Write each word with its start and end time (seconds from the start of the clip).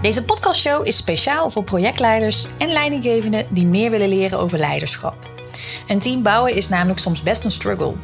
Deze 0.00 0.24
podcastshow 0.24 0.86
is 0.86 0.96
speciaal 0.96 1.50
voor 1.50 1.64
projectleiders 1.64 2.46
en 2.58 2.72
leidinggevenden 2.72 3.46
die 3.48 3.66
meer 3.66 3.90
willen 3.90 4.08
leren 4.08 4.38
over 4.38 4.58
leiderschap. 4.58 5.30
Een 5.88 6.00
team 6.00 6.22
bouwen 6.22 6.54
is 6.54 6.68
namelijk 6.68 6.98
soms 6.98 7.22
best 7.22 7.44
een 7.44 7.50
struggle. 7.50 7.94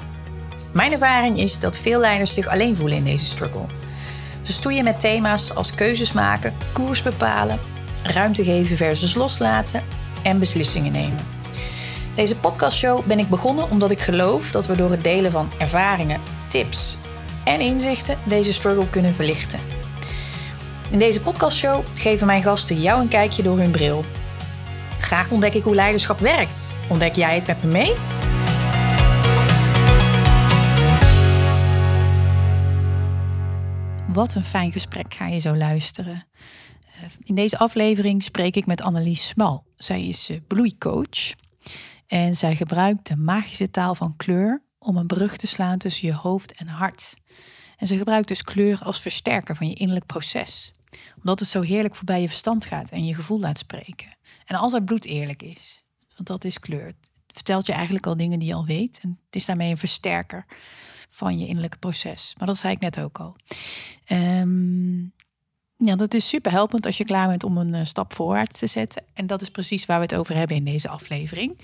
Mijn 0.72 0.92
ervaring 0.92 1.38
is 1.38 1.58
dat 1.58 1.78
veel 1.78 2.00
leiders 2.00 2.34
zich 2.34 2.46
alleen 2.46 2.76
voelen 2.76 2.96
in 2.96 3.04
deze 3.04 3.24
struggle. 3.24 3.64
Ze 4.42 4.52
stoeien 4.52 4.84
met 4.84 5.00
thema's 5.00 5.54
als 5.54 5.74
keuzes 5.74 6.12
maken, 6.12 6.54
koers 6.72 7.02
bepalen, 7.02 7.58
ruimte 8.02 8.44
geven 8.44 8.76
versus 8.76 9.14
loslaten 9.14 9.82
en 10.22 10.38
beslissingen 10.38 10.92
nemen. 10.92 11.26
Deze 12.14 12.36
podcastshow 12.36 13.06
ben 13.06 13.18
ik 13.18 13.28
begonnen 13.28 13.70
omdat 13.70 13.90
ik 13.90 14.00
geloof 14.00 14.50
dat 14.50 14.66
we 14.66 14.76
door 14.76 14.90
het 14.90 15.04
delen 15.04 15.30
van 15.30 15.50
ervaringen, 15.58 16.20
tips 16.48 16.98
en 17.44 17.60
inzichten 17.60 18.18
deze 18.26 18.52
struggle 18.52 18.90
kunnen 18.90 19.14
verlichten. 19.14 19.75
In 20.90 20.98
deze 20.98 21.20
podcastshow 21.20 21.86
geven 21.94 22.26
mijn 22.26 22.42
gasten 22.42 22.80
jou 22.80 23.00
een 23.00 23.08
kijkje 23.08 23.42
door 23.42 23.58
hun 23.58 23.70
bril. 23.70 24.04
Graag 24.98 25.30
ontdek 25.30 25.54
ik 25.54 25.62
hoe 25.62 25.74
leiderschap 25.74 26.18
werkt. 26.18 26.74
Ontdek 26.88 27.14
jij 27.14 27.34
het 27.34 27.46
met 27.46 27.62
me 27.62 27.70
mee? 27.70 27.94
Wat 34.12 34.34
een 34.34 34.44
fijn 34.44 34.72
gesprek 34.72 35.14
ga 35.14 35.26
je 35.26 35.38
zo 35.38 35.56
luisteren. 35.56 36.26
Eh, 36.82 37.08
in 37.24 37.34
deze 37.34 37.58
aflevering 37.58 38.22
spreek 38.22 38.56
ik 38.56 38.66
met 38.66 38.82
Annelies 38.82 39.26
Smal. 39.26 39.64
Zij 39.76 40.08
is 40.08 40.28
eh, 40.28 40.36
bloeicoach 40.46 41.34
en 42.06 42.36
zij 42.36 42.56
gebruikt 42.56 43.06
de 43.06 43.16
magische 43.16 43.70
taal 43.70 43.94
van 43.94 44.16
kleur 44.16 44.62
om 44.78 44.96
een 44.96 45.06
brug 45.06 45.36
te 45.36 45.46
slaan 45.46 45.78
tussen 45.78 46.08
je 46.08 46.14
hoofd 46.14 46.52
en 46.52 46.66
hart. 46.66 47.14
En 47.76 47.86
ze 47.86 47.96
gebruikt 47.96 48.28
dus 48.28 48.42
kleur 48.42 48.80
als 48.82 49.00
versterker 49.00 49.56
van 49.56 49.68
je 49.68 49.74
innerlijk 49.74 50.06
proces. 50.06 50.74
Omdat 51.16 51.40
het 51.40 51.48
zo 51.48 51.60
heerlijk 51.60 51.94
voorbij 51.94 52.20
je 52.20 52.28
verstand 52.28 52.64
gaat 52.64 52.90
en 52.90 53.04
je 53.04 53.14
gevoel 53.14 53.40
laat 53.40 53.58
spreken. 53.58 54.16
En 54.44 54.56
altijd 54.56 54.84
bloed 54.84 55.04
eerlijk 55.04 55.42
is. 55.42 55.84
Want 56.14 56.28
dat 56.28 56.44
is 56.44 56.58
kleur. 56.58 56.86
Het 56.86 57.10
vertelt 57.26 57.66
je 57.66 57.72
eigenlijk 57.72 58.06
al 58.06 58.16
dingen 58.16 58.38
die 58.38 58.48
je 58.48 58.54
al 58.54 58.66
weet. 58.66 59.00
En 59.02 59.18
het 59.26 59.36
is 59.36 59.44
daarmee 59.44 59.70
een 59.70 59.76
versterker 59.76 60.46
van 61.08 61.38
je 61.38 61.46
innerlijke 61.46 61.78
proces. 61.78 62.34
Maar 62.38 62.46
dat 62.46 62.56
zei 62.56 62.72
ik 62.72 62.80
net 62.80 63.00
ook 63.00 63.18
al. 63.18 63.36
Um, 64.08 65.14
ja, 65.76 65.96
dat 65.96 66.14
is 66.14 66.28
super 66.28 66.52
helpend 66.52 66.86
als 66.86 66.96
je 66.96 67.04
klaar 67.04 67.28
bent 67.28 67.44
om 67.44 67.56
een 67.56 67.74
uh, 67.74 67.80
stap 67.82 68.12
voorwaarts 68.12 68.58
te 68.58 68.66
zetten. 68.66 69.02
En 69.12 69.26
dat 69.26 69.42
is 69.42 69.50
precies 69.50 69.86
waar 69.86 69.96
we 69.96 70.02
het 70.02 70.14
over 70.14 70.36
hebben 70.36 70.56
in 70.56 70.64
deze 70.64 70.88
aflevering. 70.88 71.58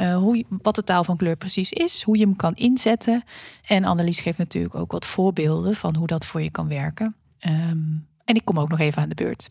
Uh, 0.00 0.16
hoe, 0.16 0.44
wat 0.48 0.74
de 0.74 0.84
taal 0.84 1.04
van 1.04 1.16
kleur 1.16 1.36
precies 1.36 1.72
is, 1.72 2.02
hoe 2.02 2.18
je 2.18 2.24
hem 2.24 2.36
kan 2.36 2.54
inzetten. 2.54 3.24
En 3.66 3.84
Annelies 3.84 4.20
geeft 4.20 4.38
natuurlijk 4.38 4.74
ook 4.74 4.92
wat 4.92 5.06
voorbeelden 5.06 5.74
van 5.74 5.96
hoe 5.96 6.06
dat 6.06 6.24
voor 6.26 6.42
je 6.42 6.50
kan 6.50 6.68
werken. 6.68 7.16
Um, 7.46 8.07
en 8.28 8.34
ik 8.34 8.44
kom 8.44 8.58
ook 8.58 8.68
nog 8.68 8.78
even 8.78 9.02
aan 9.02 9.08
de 9.08 9.14
beurt. 9.14 9.46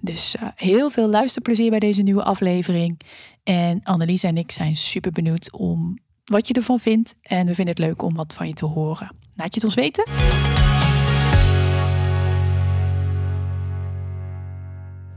Dus 0.00 0.34
uh, 0.34 0.48
heel 0.54 0.90
veel 0.90 1.08
luisterplezier 1.08 1.70
bij 1.70 1.78
deze 1.78 2.02
nieuwe 2.02 2.22
aflevering. 2.22 3.00
En 3.42 3.80
Annelies 3.82 4.22
en 4.22 4.36
ik 4.36 4.50
zijn 4.50 4.76
super 4.76 5.12
benieuwd 5.12 5.52
om 5.52 5.98
wat 6.24 6.48
je 6.48 6.54
ervan 6.54 6.80
vindt. 6.80 7.14
En 7.22 7.46
we 7.46 7.54
vinden 7.54 7.74
het 7.74 7.84
leuk 7.84 8.02
om 8.02 8.14
wat 8.14 8.34
van 8.34 8.46
je 8.46 8.54
te 8.54 8.64
horen. 8.64 9.16
Laat 9.34 9.54
je 9.54 9.60
het 9.60 9.64
ons 9.64 9.74
weten. 9.74 10.04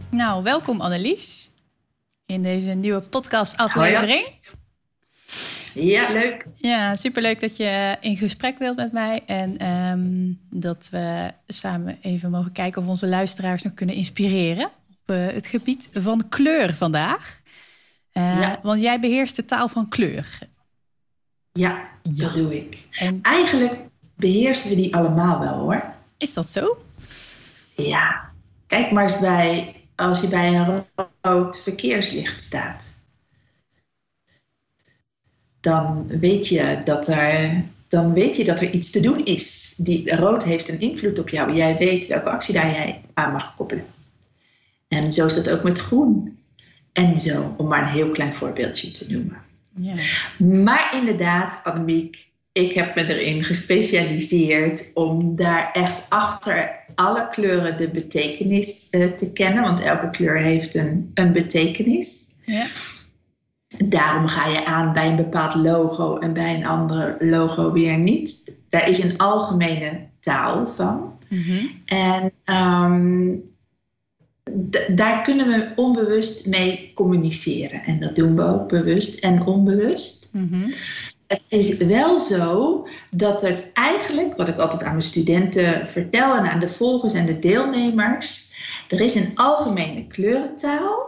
Nou, 0.09 0.43
welkom 0.43 0.81
Annelies 0.81 1.52
in 2.25 2.43
deze 2.43 2.69
nieuwe 2.69 3.02
podcast-aflevering. 3.02 4.25
Ja, 5.75 6.11
leuk. 6.11 6.45
Ja, 6.55 6.95
superleuk 6.95 7.41
dat 7.41 7.57
je 7.57 7.97
in 8.01 8.17
gesprek 8.17 8.57
wilt 8.57 8.75
met 8.75 8.91
mij. 8.91 9.21
En 9.25 9.67
um, 9.67 10.39
dat 10.49 10.87
we 10.91 11.31
samen 11.47 11.97
even 12.01 12.31
mogen 12.31 12.51
kijken 12.51 12.81
of 12.81 12.87
onze 12.87 13.07
luisteraars 13.07 13.63
nog 13.63 13.73
kunnen 13.73 13.95
inspireren 13.95 14.65
op 14.65 15.15
uh, 15.15 15.27
het 15.27 15.47
gebied 15.47 15.89
van 15.93 16.29
kleur 16.29 16.73
vandaag. 16.73 17.41
Uh, 18.14 18.41
ja. 18.41 18.59
Want 18.64 18.81
jij 18.81 18.99
beheerst 18.99 19.35
de 19.35 19.45
taal 19.45 19.67
van 19.67 19.89
kleur. 19.89 20.39
Ja, 21.52 21.87
ja. 22.02 22.23
dat 22.23 22.33
doe 22.33 22.55
ik. 22.55 22.77
En... 22.91 23.19
Eigenlijk 23.21 23.73
beheersen 24.15 24.69
we 24.69 24.75
die 24.75 24.95
allemaal 24.95 25.39
wel 25.39 25.58
hoor. 25.58 25.83
Is 26.17 26.33
dat 26.33 26.49
zo? 26.49 26.77
Ja. 27.75 28.33
Kijk 28.67 28.91
maar 28.91 29.03
eens 29.03 29.19
bij 29.19 29.75
als 29.95 30.21
je 30.21 30.27
bij 30.27 30.55
een 30.55 30.85
rood 31.21 31.59
verkeerslicht 31.59 32.41
staat. 32.41 32.95
Dan 35.65 36.08
weet 36.08 36.48
je 36.48 36.81
dat 36.83 37.08
er, 37.08 37.64
dan 37.87 38.14
weet 38.14 38.36
je 38.36 38.43
dat 38.43 38.61
er 38.61 38.70
iets 38.70 38.92
te 38.92 38.99
doen 38.99 39.26
is. 39.26 39.73
Die, 39.77 40.15
rood 40.15 40.43
heeft 40.43 40.70
een 40.70 40.80
invloed 40.80 41.20
op 41.20 41.30
jou. 41.30 41.53
Jij 41.53 41.77
weet 41.77 42.08
welke 42.08 42.30
actie 42.30 42.53
daar 42.53 42.71
jij 42.71 43.02
aan 43.14 43.31
mag 43.31 43.55
koppelen. 43.55 43.86
En 44.87 45.11
zo 45.11 45.26
is 45.26 45.36
dat 45.36 45.49
ook 45.49 45.64
met 45.64 45.80
groen. 45.80 46.37
En 46.93 47.17
zo, 47.17 47.53
om 47.58 47.67
maar 47.67 47.81
een 47.81 47.87
heel 47.87 48.09
klein 48.09 48.33
voorbeeldje 48.33 48.92
te 48.92 49.05
noemen. 49.11 49.37
Ja. 49.76 49.93
Maar 50.37 50.95
inderdaad, 50.95 51.61
Annemiek, 51.64 52.27
ik 52.52 52.73
heb 52.73 52.95
me 52.95 53.08
erin 53.08 53.43
gespecialiseerd 53.43 54.92
om 54.93 55.36
daar 55.36 55.71
echt 55.73 56.02
achter 56.09 56.80
alle 56.95 57.30
kleuren 57.30 57.77
de 57.77 57.89
betekenis 57.89 58.87
uh, 58.92 59.11
te 59.11 59.32
kennen. 59.32 59.64
Want 59.64 59.82
elke 59.82 60.09
kleur 60.09 60.37
heeft 60.37 60.76
een, 60.76 61.11
een 61.14 61.32
betekenis. 61.32 62.23
Ja. 62.45 62.67
Daarom 63.86 64.27
ga 64.27 64.47
je 64.47 64.65
aan 64.65 64.93
bij 64.93 65.08
een 65.08 65.15
bepaald 65.15 65.55
logo 65.55 66.17
en 66.17 66.33
bij 66.33 66.55
een 66.55 66.65
ander 66.65 67.15
logo 67.19 67.71
weer 67.71 67.97
niet. 67.97 68.55
Daar 68.69 68.89
is 68.89 69.03
een 69.03 69.17
algemene 69.17 70.08
taal 70.19 70.67
van. 70.67 71.13
Mm-hmm. 71.30 71.81
En 71.85 72.31
um, 72.45 73.43
daar 74.95 75.21
kunnen 75.21 75.47
we 75.47 75.71
onbewust 75.75 76.47
mee 76.47 76.91
communiceren. 76.93 77.83
En 77.83 77.99
dat 77.99 78.15
doen 78.15 78.35
we 78.35 78.43
ook 78.43 78.67
bewust 78.67 79.23
en 79.23 79.45
onbewust. 79.45 80.30
Mm-hmm. 80.31 80.73
Het 81.27 81.41
is 81.47 81.77
wel 81.77 82.19
zo 82.19 82.87
dat 83.11 83.41
het 83.41 83.64
eigenlijk, 83.73 84.37
wat 84.37 84.47
ik 84.47 84.58
altijd 84.58 84.83
aan 84.83 84.91
mijn 84.91 85.02
studenten 85.02 85.87
vertel 85.87 86.35
en 86.35 86.52
aan 86.52 86.59
de 86.59 86.69
volgers 86.69 87.14
en 87.14 87.25
de 87.25 87.39
deelnemers, 87.39 88.53
er 88.89 89.02
is 89.02 89.15
een 89.15 89.31
algemene 89.35 90.08
kleurentaal. 90.08 91.05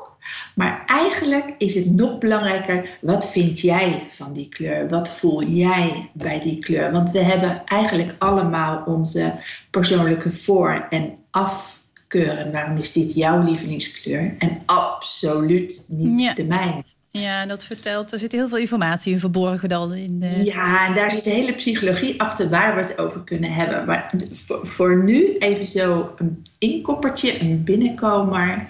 Maar 0.56 0.84
eigenlijk 0.86 1.54
is 1.58 1.74
het 1.74 1.96
nog 1.96 2.18
belangrijker, 2.18 2.90
wat 3.02 3.32
vind 3.32 3.60
jij 3.60 4.08
van 4.10 4.34
die 4.34 4.50
kleur? 4.50 4.90
Wat 4.90 5.10
voel 5.10 5.44
jij 5.44 6.10
bij 6.14 6.42
die 6.42 6.60
kleur? 6.60 6.92
Want 6.92 7.12
we 7.12 7.20
hebben 7.20 7.62
eigenlijk 7.66 8.16
allemaal 8.18 8.84
onze 8.86 9.34
persoonlijke 9.70 10.32
voor- 10.32 10.88
en 10.90 11.18
afkeuren. 11.32 12.52
Waarom 12.52 12.78
is 12.78 12.92
dit 12.92 13.14
jouw 13.14 13.44
lievelingskleur? 13.44 14.36
En 14.40 14.62
absoluut 14.66 15.86
niet 15.88 16.36
de 16.36 16.44
mijne. 16.44 16.84
Ja, 17.12 17.46
dat 17.46 17.64
vertelt. 17.64 18.12
Er 18.12 18.20
zit 18.20 18.32
heel 18.32 18.50
veel 18.50 18.58
informatie 18.58 19.14
in 19.14 19.20
verborgen 19.20 19.70
dan. 19.70 19.94
In 19.94 20.20
de... 20.20 20.44
Ja, 20.44 20.88
en 20.88 20.94
daar 20.94 21.12
zit 21.12 21.24
de 21.24 21.30
hele 21.30 21.54
psychologie 21.54 22.22
achter 22.22 22.50
waar 22.50 22.76
we 22.76 22.82
het 22.82 22.98
over 22.98 23.24
kunnen 23.24 23.54
hebben. 23.54 23.86
Maar 23.86 24.14
voor, 24.32 24.68
voor 24.68 25.04
nu 25.04 25.38
even 25.38 25.68
zo 25.68 26.14
een 26.18 26.44
inkoppertje, 26.58 27.42
een 27.42 27.64
binnenkomer. 27.64 28.68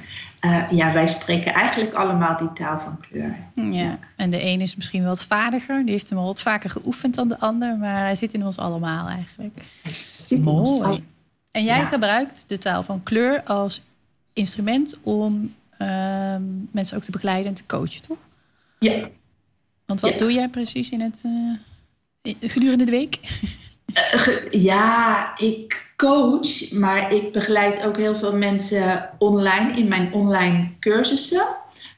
Uh, 0.47 0.72
ja, 0.72 0.94
wij 0.94 1.08
spreken 1.08 1.53
eigenlijk 1.53 1.94
allemaal 1.94 2.38
die 2.38 2.53
taal 2.53 2.80
van 2.80 3.00
kleur. 3.09 3.35
Ja, 3.53 4.00
en 4.16 4.30
de 4.30 4.44
een 4.44 4.62
is 4.62 4.75
misschien 4.75 5.06
wat 5.06 5.24
vaardiger. 5.24 5.81
Die 5.84 5.91
heeft 5.91 6.09
hem 6.09 6.18
al 6.18 6.25
wat 6.25 6.41
vaker 6.41 6.69
geoefend 6.69 7.16
dan 7.16 7.28
de 7.28 7.40
ander. 7.40 7.78
Maar 7.78 8.00
hij 8.00 8.16
zit 8.16 8.34
in 8.34 8.46
ons 8.46 8.57
allemaal 8.57 9.07
eigenlijk. 9.07 9.56
Mooi. 10.30 10.84
Al... 10.84 11.00
En 11.52 11.63
jij 11.63 11.78
ja. 11.78 11.86
gebruikt 11.86 12.44
de 12.47 12.57
taal 12.57 12.84
van 12.84 13.03
kleur 13.03 13.44
als 13.44 13.81
instrument 14.34 14.97
om 15.02 15.53
uh, 15.80 16.36
mensen 16.72 16.97
ook 16.97 17.03
te 17.03 17.12
begeleiden 17.12 17.47
en 17.47 17.53
te 17.53 17.66
coachen, 17.66 18.02
toch? 18.02 18.18
Ja. 18.80 19.09
Want 19.86 20.00
wat 20.00 20.19
doe 20.19 20.34
jij 20.34 20.50
precies 20.50 20.90
in 20.90 21.02
het, 21.02 21.24
uh, 21.25 22.34
gedurende 22.41 22.84
de 22.86 22.91
week? 22.91 23.19
Uh, 24.13 24.52
ja, 24.52 25.38
ik 25.38 25.87
coach, 25.98 26.72
maar 26.72 27.14
ik 27.14 27.32
begeleid 27.32 27.86
ook 27.86 27.98
heel 27.98 28.16
veel 28.16 28.36
mensen 28.36 29.10
online 29.18 29.72
in 29.78 29.88
mijn 29.88 30.14
online 30.14 30.70
cursussen. 30.80 31.46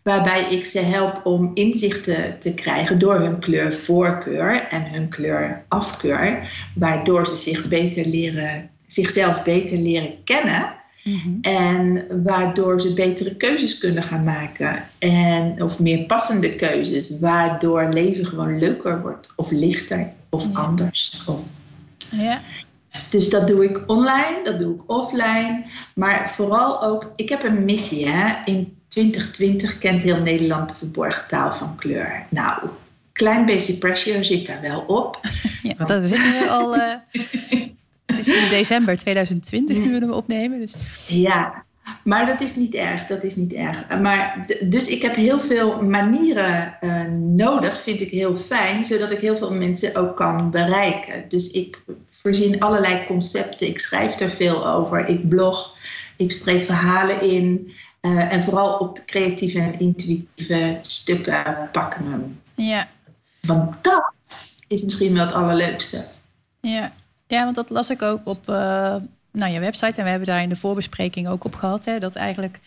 Waarbij 0.04 0.54
ik 0.54 0.66
ze 0.66 0.80
help 0.80 1.25
om 1.25 1.51
inzichten 1.54 2.40
te 2.40 2.54
krijgen 2.54 3.00
door 3.00 3.19
hun 3.19 3.40
kleurvoorkeur 3.40 4.68
en 4.69 4.92
hun 4.92 5.10
kleurafkeur. 5.10 6.51
Waardoor 6.75 7.28
ze 7.28 7.36
zich 7.36 7.68
beter 7.68 8.06
leren, 8.06 8.69
zichzelf 8.88 9.44
beter 9.44 9.78
leren 9.78 10.24
kennen. 10.24 10.74
Mhm. 11.04 11.30
En 11.42 12.06
waardoor 12.24 12.81
ze 12.81 12.94
betere 12.94 13.36
keuzes 13.36 13.78
kunnen 13.78 14.04
gaan 14.04 14.24
maken. 14.24 14.84
En, 15.00 15.63
of 15.63 15.80
meer 15.80 16.06
passende 16.06 16.56
keuzes. 16.56 17.19
Waardoor 17.19 17.90
leven 17.94 18.25
gewoon 18.25 18.60
leuker 18.60 19.01
wordt. 19.01 19.34
Of 19.36 19.51
lichter. 19.51 20.12
Of 20.30 20.56
anders. 20.56 21.24
Of... 21.28 21.68
Ja. 22.12 22.42
Dus 23.10 23.30
dat 23.30 23.48
doe 23.48 23.63
ik 23.63 23.84
online, 23.88 24.40
dat 24.44 24.60
doe 24.60 24.75
ik 24.75 24.81
offline. 24.86 25.66
Maar 25.96 26.30
vooral 26.30 26.84
ook, 26.84 27.12
ik 27.16 27.30
heb 27.30 27.44
een 27.44 27.66
missie. 27.66 28.07
Hè? 28.07 28.36
In 28.46 28.78
2020 28.88 29.78
kent 29.78 30.01
heel 30.01 30.22
Nederland 30.22 30.69
de 30.69 30.75
verborgen 30.75 31.28
taal 31.28 31.54
van 31.54 31.75
kleur. 31.75 32.25
Nou, 32.30 32.69
klein 33.12 33.46
beetje 33.46 33.74
pressure 33.74 34.24
zit 34.24 34.46
daar 34.46 34.62
wel 34.62 34.81
op. 34.88 35.19
Ja, 35.63 35.74
want 35.78 35.90
dat 35.90 36.04
zitten 36.04 36.31
we 36.31 36.50
al. 36.50 36.75
Uh, 36.75 36.94
Het 38.06 38.19
is 38.19 38.28
nu 38.28 38.50
december 38.50 38.98
2020 38.98 39.78
nu 39.78 39.92
we 39.92 40.00
hem 40.00 40.12
opnemen. 40.12 40.60
Dus. 40.60 40.75
Ja, 41.07 41.63
maar 42.04 42.25
dat 42.25 42.42
is 42.42 42.56
niet 42.56 42.75
erg. 42.75 43.06
Dat 43.06 43.24
is 43.24 43.36
niet 43.36 43.54
erg. 43.54 44.00
Maar, 44.01 44.46
dus 44.66 44.88
ik 44.88 45.01
heb 45.01 45.16
heel 45.16 45.40
veel 45.40 45.84
manieren 45.84 46.78
uh, 46.81 47.01
nodig, 47.36 47.81
vind 47.81 48.01
ik 48.01 48.10
heel 48.10 48.36
fijn, 48.36 48.86
zodat 48.86 49.12
ik 49.12 49.19
heel 49.19 49.38
veel 49.38 49.54
mensen 49.54 49.96
ook 49.96 50.16
kan 50.16 50.51
bereiken. 50.51 51.24
Dus 51.28 51.51
ik 51.51 51.81
voorzien 52.21 52.60
allerlei 52.60 53.06
concepten. 53.06 53.68
Ik 53.68 53.80
schrijf 53.80 54.19
er 54.19 54.30
veel 54.30 54.68
over. 54.68 55.06
Ik 55.06 55.30
blog. 55.30 55.77
Ik 56.18 56.31
spreek 56.31 56.66
verhalen 56.66 57.21
in. 57.21 57.74
Uh, 58.01 58.33
en 58.33 58.44
vooral 58.44 58.77
op 58.77 58.95
de 58.95 59.06
creatieve 59.06 59.60
en 59.60 59.80
intuïtieve 59.80 60.80
stukken 60.81 61.69
pakken 61.71 62.12
hem. 62.12 62.42
Ja. 62.56 62.88
Want 63.42 63.83
dat 63.83 64.13
is 64.68 64.83
misschien 64.83 65.13
wel 65.13 65.25
het 65.25 65.33
allerleukste. 65.33 66.07
Ja, 66.60 66.94
ja 67.27 67.44
want 67.44 67.56
dat 67.56 67.69
las 67.69 67.89
ik 67.89 68.01
ook 68.01 68.22
op 68.24 68.50
uh, 68.50 68.95
nou, 69.31 69.51
je 69.51 69.60
website. 69.60 69.98
En 69.98 70.04
we 70.04 70.10
hebben 70.10 70.27
daar 70.27 70.42
in 70.42 70.50
de 70.50 70.56
voorbespreking 70.56 71.27
ook 71.27 71.44
op 71.44 71.56
gehad. 71.56 71.86
Hè, 71.86 72.00
dat 72.00 72.15
eigenlijk 72.15 72.60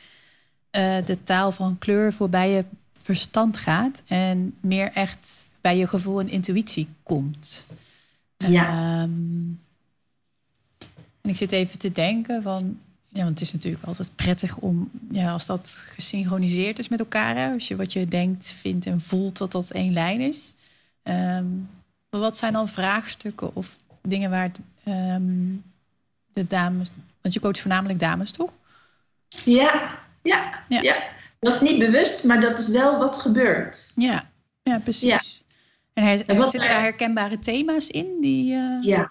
uh, 0.73 0.97
de 1.05 1.23
taal 1.23 1.53
van 1.53 1.79
kleur 1.79 2.13
voorbij 2.13 2.51
je 2.51 2.65
verstand 3.03 3.57
gaat. 3.57 4.03
En 4.07 4.55
meer 4.61 4.93
echt 4.93 5.47
bij 5.61 5.77
je 5.77 5.87
gevoel 5.87 6.21
en 6.21 6.29
intuïtie 6.29 6.89
komt. 7.03 7.65
Ja. 8.51 9.03
Um, 9.03 9.61
en 11.21 11.31
ik 11.31 11.37
zit 11.37 11.53
even 11.53 11.79
te 11.79 11.93
denken 11.93 12.43
van... 12.43 12.79
Ja, 13.09 13.19
want 13.25 13.39
het 13.39 13.41
is 13.41 13.53
natuurlijk 13.53 13.85
altijd 13.85 14.11
prettig 14.15 14.57
om... 14.57 14.91
Ja, 15.11 15.33
als 15.33 15.47
dat 15.47 15.85
gesynchroniseerd 15.95 16.79
is 16.79 16.89
met 16.89 16.99
elkaar. 16.99 17.37
Hè, 17.37 17.53
als 17.53 17.69
je 17.69 17.77
wat 17.77 17.93
je 17.93 18.09
denkt, 18.09 18.55
vindt 18.61 18.87
en 18.87 19.01
voelt 19.01 19.39
dat 19.39 19.53
dat 19.53 19.71
één 19.71 19.93
lijn 19.93 20.21
is. 20.21 20.55
Um, 21.03 21.71
maar 22.11 22.21
wat 22.21 22.37
zijn 22.37 22.53
dan 22.53 22.69
vraagstukken 22.69 23.55
of 23.55 23.77
dingen 24.03 24.31
waar 24.31 24.51
um, 24.89 25.63
de 26.33 26.47
dames... 26.47 26.91
Want 27.21 27.35
je 27.35 27.41
coacht 27.41 27.61
voornamelijk 27.61 28.01
dames, 28.01 28.33
toch? 28.33 28.53
Ja, 29.45 29.99
ja, 30.23 30.65
ja, 30.69 30.81
ja. 30.81 31.03
Dat 31.39 31.55
is 31.55 31.61
niet 31.61 31.79
bewust, 31.79 32.25
maar 32.25 32.41
dat 32.41 32.59
is 32.59 32.69
wel 32.69 32.99
wat 32.99 33.19
gebeurt. 33.19 33.93
Ja, 33.95 34.31
ja 34.63 34.79
precies. 34.79 35.03
Ja. 35.03 35.21
En 35.95 36.05
er 36.05 36.17
zitten 36.17 36.61
daar 36.61 36.81
herkenbare 36.81 37.39
thema's 37.39 37.87
in? 37.87 38.21
Die, 38.21 38.53
uh... 38.53 38.83
Ja, 38.83 39.11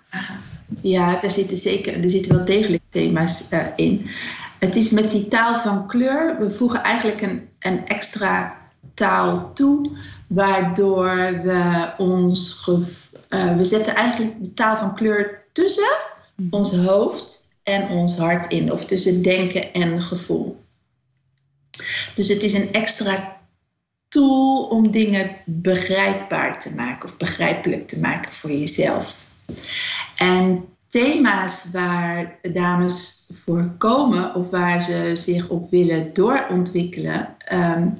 ja 0.82 1.24
er, 1.24 1.32
zitten 1.32 1.58
zeker, 1.58 2.04
er 2.04 2.10
zitten 2.10 2.36
wel 2.36 2.46
degelijk 2.46 2.84
thema's 2.90 3.52
uh, 3.52 3.66
in. 3.76 4.10
Het 4.60 4.76
is 4.76 4.90
met 4.90 5.12
die 5.12 5.28
taal 5.28 5.60
van 5.60 5.88
kleur, 5.88 6.40
we 6.40 6.52
voegen 6.52 6.84
eigenlijk 6.84 7.22
een, 7.22 7.50
een 7.60 7.88
extra 7.88 8.58
taal 8.94 9.54
toe, 9.54 9.98
waardoor 10.28 11.42
we 11.44 11.94
ons. 11.98 12.70
Uh, 13.30 13.56
we 13.56 13.64
zetten 13.64 13.96
eigenlijk 13.96 14.44
de 14.44 14.54
taal 14.54 14.78
van 14.78 14.96
kleur 14.96 15.44
tussen 15.52 15.98
mm. 16.36 16.48
ons 16.52 16.76
hoofd 16.76 17.48
en 17.64 17.90
ons 17.90 18.18
hart 18.18 18.52
in, 18.52 18.72
of 18.72 18.86
tussen 18.86 19.24
denken 19.24 19.74
en 19.74 20.02
gevoel. 20.02 20.64
Dus 22.16 22.28
het 22.28 22.44
is 22.44 22.54
een 22.54 22.72
extra 22.72 23.41
tool 24.12 24.64
om 24.64 24.92
dingen 24.92 25.36
begrijpbaar 25.46 26.60
te 26.60 26.76
maken 26.76 27.10
of 27.10 27.18
begrijpelijk 27.18 27.88
te 27.88 28.00
maken 28.00 28.32
voor 28.32 28.52
jezelf. 28.52 29.32
En 30.16 30.66
thema's 30.88 31.72
waar 31.72 32.40
dames 32.42 33.28
voor 33.30 33.72
komen 33.78 34.36
of 34.36 34.50
waar 34.50 34.82
ze 34.82 35.12
zich 35.14 35.50
op 35.50 35.72
willen 35.72 36.14
doorontwikkelen, 36.14 37.36
um, 37.54 37.94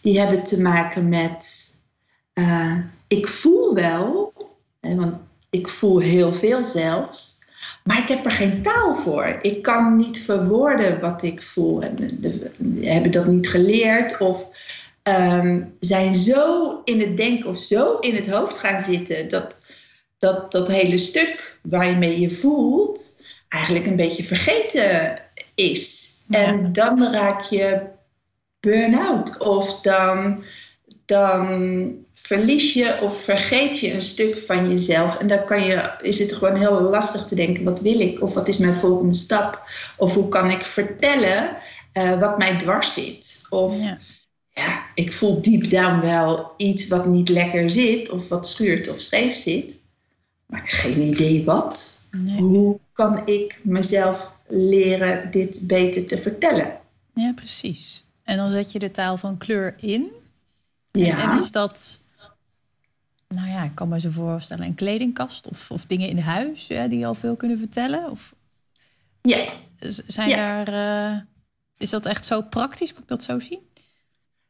die 0.00 0.18
hebben 0.18 0.44
te 0.44 0.60
maken 0.60 1.08
met 1.08 1.66
uh, 2.34 2.76
ik 3.06 3.28
voel 3.28 3.74
wel, 3.74 4.32
hè, 4.80 4.94
want 4.94 5.14
ik 5.50 5.68
voel 5.68 5.98
heel 5.98 6.32
veel 6.32 6.64
zelfs, 6.64 7.44
maar 7.84 7.98
ik 7.98 8.08
heb 8.08 8.24
er 8.24 8.30
geen 8.30 8.62
taal 8.62 8.94
voor. 8.94 9.38
Ik 9.42 9.62
kan 9.62 9.94
niet 9.94 10.20
verwoorden 10.20 11.00
wat 11.00 11.22
ik 11.22 11.42
voel. 11.42 11.82
En 11.82 11.96
hebben 12.80 13.10
dat 13.10 13.26
niet 13.26 13.48
geleerd 13.48 14.18
of 14.18 14.46
um, 15.08 15.76
zijn 15.80 16.14
zo 16.14 16.80
in 16.84 17.00
het 17.00 17.16
denken 17.16 17.48
of 17.48 17.58
zo 17.58 17.98
in 17.98 18.14
het 18.14 18.30
hoofd 18.30 18.58
gaan 18.58 18.82
zitten 18.82 19.28
dat 19.28 19.66
dat, 20.18 20.52
dat 20.52 20.68
hele 20.68 20.98
stuk 20.98 21.58
waar 21.62 21.86
je 21.86 21.96
mee 21.96 22.20
je 22.20 22.30
voelt 22.30 23.26
eigenlijk 23.48 23.86
een 23.86 23.96
beetje 23.96 24.24
vergeten 24.24 25.18
is. 25.54 26.06
En 26.28 26.72
dan 26.72 27.12
raak 27.12 27.42
je 27.42 27.86
burn-out 28.60 29.38
of 29.38 29.80
dan, 29.80 30.44
dan 31.04 32.06
verlies 32.14 32.72
je 32.72 32.98
of 33.02 33.22
vergeet 33.22 33.78
je 33.78 33.92
een 33.92 34.02
stuk 34.02 34.38
van 34.38 34.70
jezelf. 34.70 35.18
En 35.18 35.26
dan 35.26 35.44
kan 35.44 35.64
je, 35.64 35.98
is 36.02 36.18
het 36.18 36.32
gewoon 36.32 36.56
heel 36.56 36.80
lastig 36.80 37.24
te 37.24 37.34
denken: 37.34 37.64
wat 37.64 37.80
wil 37.80 38.00
ik? 38.00 38.22
Of 38.22 38.34
wat 38.34 38.48
is 38.48 38.58
mijn 38.58 38.74
volgende 38.74 39.14
stap? 39.14 39.62
Of 39.96 40.14
hoe 40.14 40.28
kan 40.28 40.50
ik 40.50 40.64
vertellen 40.64 41.56
uh, 41.94 42.20
wat 42.20 42.38
mij 42.38 42.56
dwars 42.56 42.92
zit? 42.92 43.46
Of 43.50 43.80
ja 43.80 43.98
ja, 44.58 44.86
ik 44.94 45.12
voel 45.12 45.42
deep 45.42 45.70
down 45.70 46.00
wel 46.00 46.52
iets 46.56 46.88
wat 46.88 47.06
niet 47.06 47.28
lekker 47.28 47.70
zit, 47.70 48.10
of 48.10 48.28
wat 48.28 48.46
schuurt 48.46 48.88
of 48.88 49.00
scheef 49.00 49.34
zit. 49.34 49.80
Maar 50.46 50.62
ik 50.64 50.70
heb 50.70 50.80
geen 50.80 51.00
idee 51.00 51.44
wat. 51.44 52.08
Hoe 52.36 52.78
kan 52.92 53.26
ik 53.26 53.60
mezelf 53.62 54.34
leren 54.46 55.30
dit 55.30 55.64
beter 55.66 56.06
te 56.06 56.18
vertellen? 56.18 56.78
Ja, 57.14 57.32
precies. 57.32 58.04
En 58.22 58.36
dan 58.36 58.50
zet 58.50 58.72
je 58.72 58.78
de 58.78 58.90
taal 58.90 59.16
van 59.16 59.38
kleur 59.38 59.74
in. 59.76 60.10
Ja. 60.92 61.32
En, 61.32 61.38
is 61.38 61.52
dat, 61.52 62.02
nou 63.28 63.48
ja, 63.48 63.64
ik 63.64 63.74
kan 63.74 63.88
me 63.88 64.00
zo 64.00 64.10
voorstellen, 64.10 64.64
een 64.64 64.74
kledingkast 64.74 65.48
of, 65.48 65.70
of 65.70 65.86
dingen 65.86 66.08
in 66.08 66.18
huis 66.18 66.66
ja, 66.66 66.88
die 66.88 67.06
al 67.06 67.14
veel 67.14 67.36
kunnen 67.36 67.58
vertellen? 67.58 68.10
Of 68.10 68.34
ja. 69.22 69.52
Zijn 70.06 70.28
ja. 70.28 70.64
daar, 70.64 71.12
uh, 71.12 71.20
is 71.76 71.90
dat 71.90 72.06
echt 72.06 72.24
zo 72.24 72.42
praktisch? 72.42 72.92
Moet 72.92 73.02
ik 73.02 73.08
dat 73.08 73.22
zo 73.22 73.40
zien? 73.40 73.67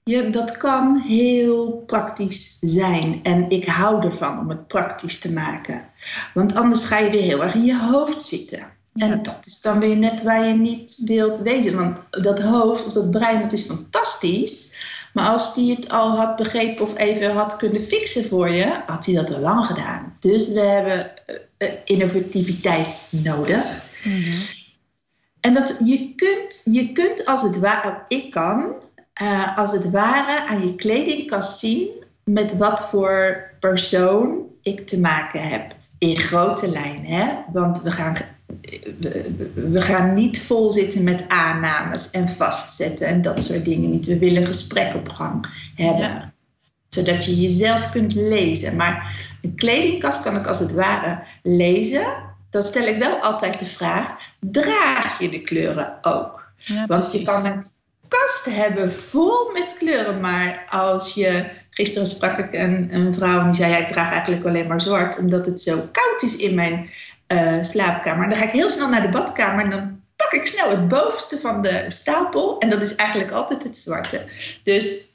Je, 0.08 0.30
dat 0.30 0.56
kan 0.56 1.00
heel 1.06 1.82
praktisch 1.86 2.58
zijn. 2.60 3.20
En 3.22 3.50
ik 3.50 3.64
hou 3.66 4.04
ervan 4.04 4.38
om 4.38 4.48
het 4.48 4.66
praktisch 4.66 5.18
te 5.18 5.32
maken. 5.32 5.84
Want 6.34 6.54
anders 6.54 6.84
ga 6.84 6.98
je 6.98 7.10
weer 7.10 7.22
heel 7.22 7.42
erg 7.42 7.54
in 7.54 7.64
je 7.64 7.78
hoofd 7.78 8.22
zitten. 8.22 8.66
En 8.94 9.22
dat 9.22 9.38
is 9.46 9.60
dan 9.60 9.78
weer 9.78 9.96
net 9.96 10.22
waar 10.22 10.46
je 10.46 10.54
niet 10.54 11.02
wilt 11.04 11.38
wezen. 11.38 11.76
Want 11.76 12.06
dat 12.10 12.42
hoofd 12.42 12.86
of 12.86 12.92
dat 12.92 13.10
brein, 13.10 13.40
dat 13.40 13.52
is 13.52 13.62
fantastisch. 13.62 14.76
Maar 15.12 15.28
als 15.28 15.54
die 15.54 15.74
het 15.74 15.90
al 15.90 16.16
had 16.16 16.36
begrepen 16.36 16.84
of 16.84 16.96
even 16.96 17.32
had 17.32 17.56
kunnen 17.56 17.82
fixen 17.82 18.24
voor 18.24 18.48
je, 18.48 18.80
had 18.86 19.06
hij 19.06 19.14
dat 19.14 19.34
al 19.34 19.40
lang 19.40 19.66
gedaan. 19.66 20.14
Dus 20.18 20.52
we 20.52 20.60
hebben 20.60 21.10
uh, 21.58 21.68
innovativiteit 21.84 23.00
nodig. 23.10 23.64
Mm-hmm. 24.04 24.32
En 25.40 25.54
dat 25.54 25.80
je 25.84 26.14
kunt, 26.14 26.60
je 26.64 26.92
kunt 26.92 27.26
als 27.26 27.42
het 27.42 27.58
ware, 27.58 28.04
ik 28.08 28.30
kan 28.30 28.74
uh, 29.22 29.58
als 29.58 29.72
het 29.72 29.90
ware 29.90 30.46
aan 30.46 30.66
je 30.66 30.74
kledingkast 30.74 31.58
zien 31.58 31.88
met 32.24 32.56
wat 32.56 32.80
voor 32.80 33.42
persoon 33.60 34.46
ik 34.62 34.86
te 34.86 35.00
maken 35.00 35.48
heb. 35.48 35.76
In 35.98 36.16
grote 36.16 36.68
lijnen, 36.68 37.04
hè? 37.04 37.28
Want 37.52 37.82
we 37.82 37.90
gaan, 37.90 38.16
we, 39.00 39.50
we, 39.54 39.80
gaan 39.80 40.14
niet 40.14 40.42
vol 40.42 40.70
zitten 40.70 41.04
met 41.04 41.28
aannames 41.28 42.10
en 42.10 42.28
vastzetten 42.28 43.06
en 43.06 43.22
dat 43.22 43.42
soort 43.42 43.64
dingen 43.64 43.90
niet. 43.90 44.06
We 44.06 44.18
willen 44.18 44.46
gesprek 44.46 44.94
op 44.94 45.08
gang 45.08 45.46
hebben. 45.74 46.32
Zodat 46.88 47.24
je 47.24 47.40
jezelf 47.40 47.90
kunt 47.90 48.14
lezen. 48.14 48.76
Maar 48.76 49.16
een 49.42 49.54
kledingkast 49.54 50.22
kan 50.22 50.36
ik 50.36 50.46
als 50.46 50.58
het 50.58 50.72
ware 50.72 51.22
lezen. 51.42 52.06
Dan 52.50 52.62
stel 52.62 52.86
ik 52.86 52.98
wel 52.98 53.16
altijd 53.16 53.58
de 53.58 53.66
vraag: 53.66 54.16
draag 54.40 55.18
je 55.18 55.28
de 55.28 55.42
kleuren 55.42 55.98
ook? 56.02 56.52
Ja, 56.56 56.86
Want 56.86 57.12
je 57.12 57.22
kan 57.22 57.62
kast 58.08 58.44
hebben 58.44 58.92
vol 58.92 59.50
met 59.52 59.74
kleuren. 59.78 60.20
Maar 60.20 60.66
als 60.70 61.14
je. 61.14 61.56
Gisteren 61.70 62.08
sprak 62.08 62.38
ik 62.38 62.52
een, 62.52 62.88
een 62.92 63.14
vrouw 63.14 63.40
en 63.40 63.46
die 63.46 63.54
zei: 63.54 63.72
ja, 63.72 63.78
Ik 63.78 63.88
draag 63.88 64.10
eigenlijk 64.10 64.44
alleen 64.44 64.66
maar 64.66 64.80
zwart, 64.80 65.18
omdat 65.18 65.46
het 65.46 65.60
zo 65.60 65.88
koud 65.92 66.22
is 66.22 66.36
in 66.36 66.54
mijn 66.54 66.90
uh, 67.28 67.62
slaapkamer. 67.62 68.28
Dan 68.28 68.38
ga 68.38 68.44
ik 68.44 68.50
heel 68.50 68.68
snel 68.68 68.88
naar 68.88 69.02
de 69.02 69.08
badkamer 69.08 69.64
en 69.64 69.70
dan 69.70 70.00
pak 70.16 70.32
ik 70.32 70.46
snel 70.46 70.70
het 70.70 70.88
bovenste 70.88 71.38
van 71.38 71.62
de 71.62 71.84
stapel. 71.88 72.58
En 72.58 72.70
dat 72.70 72.82
is 72.82 72.94
eigenlijk 72.94 73.30
altijd 73.30 73.62
het 73.62 73.76
zwarte. 73.76 74.24
Dus 74.62 75.08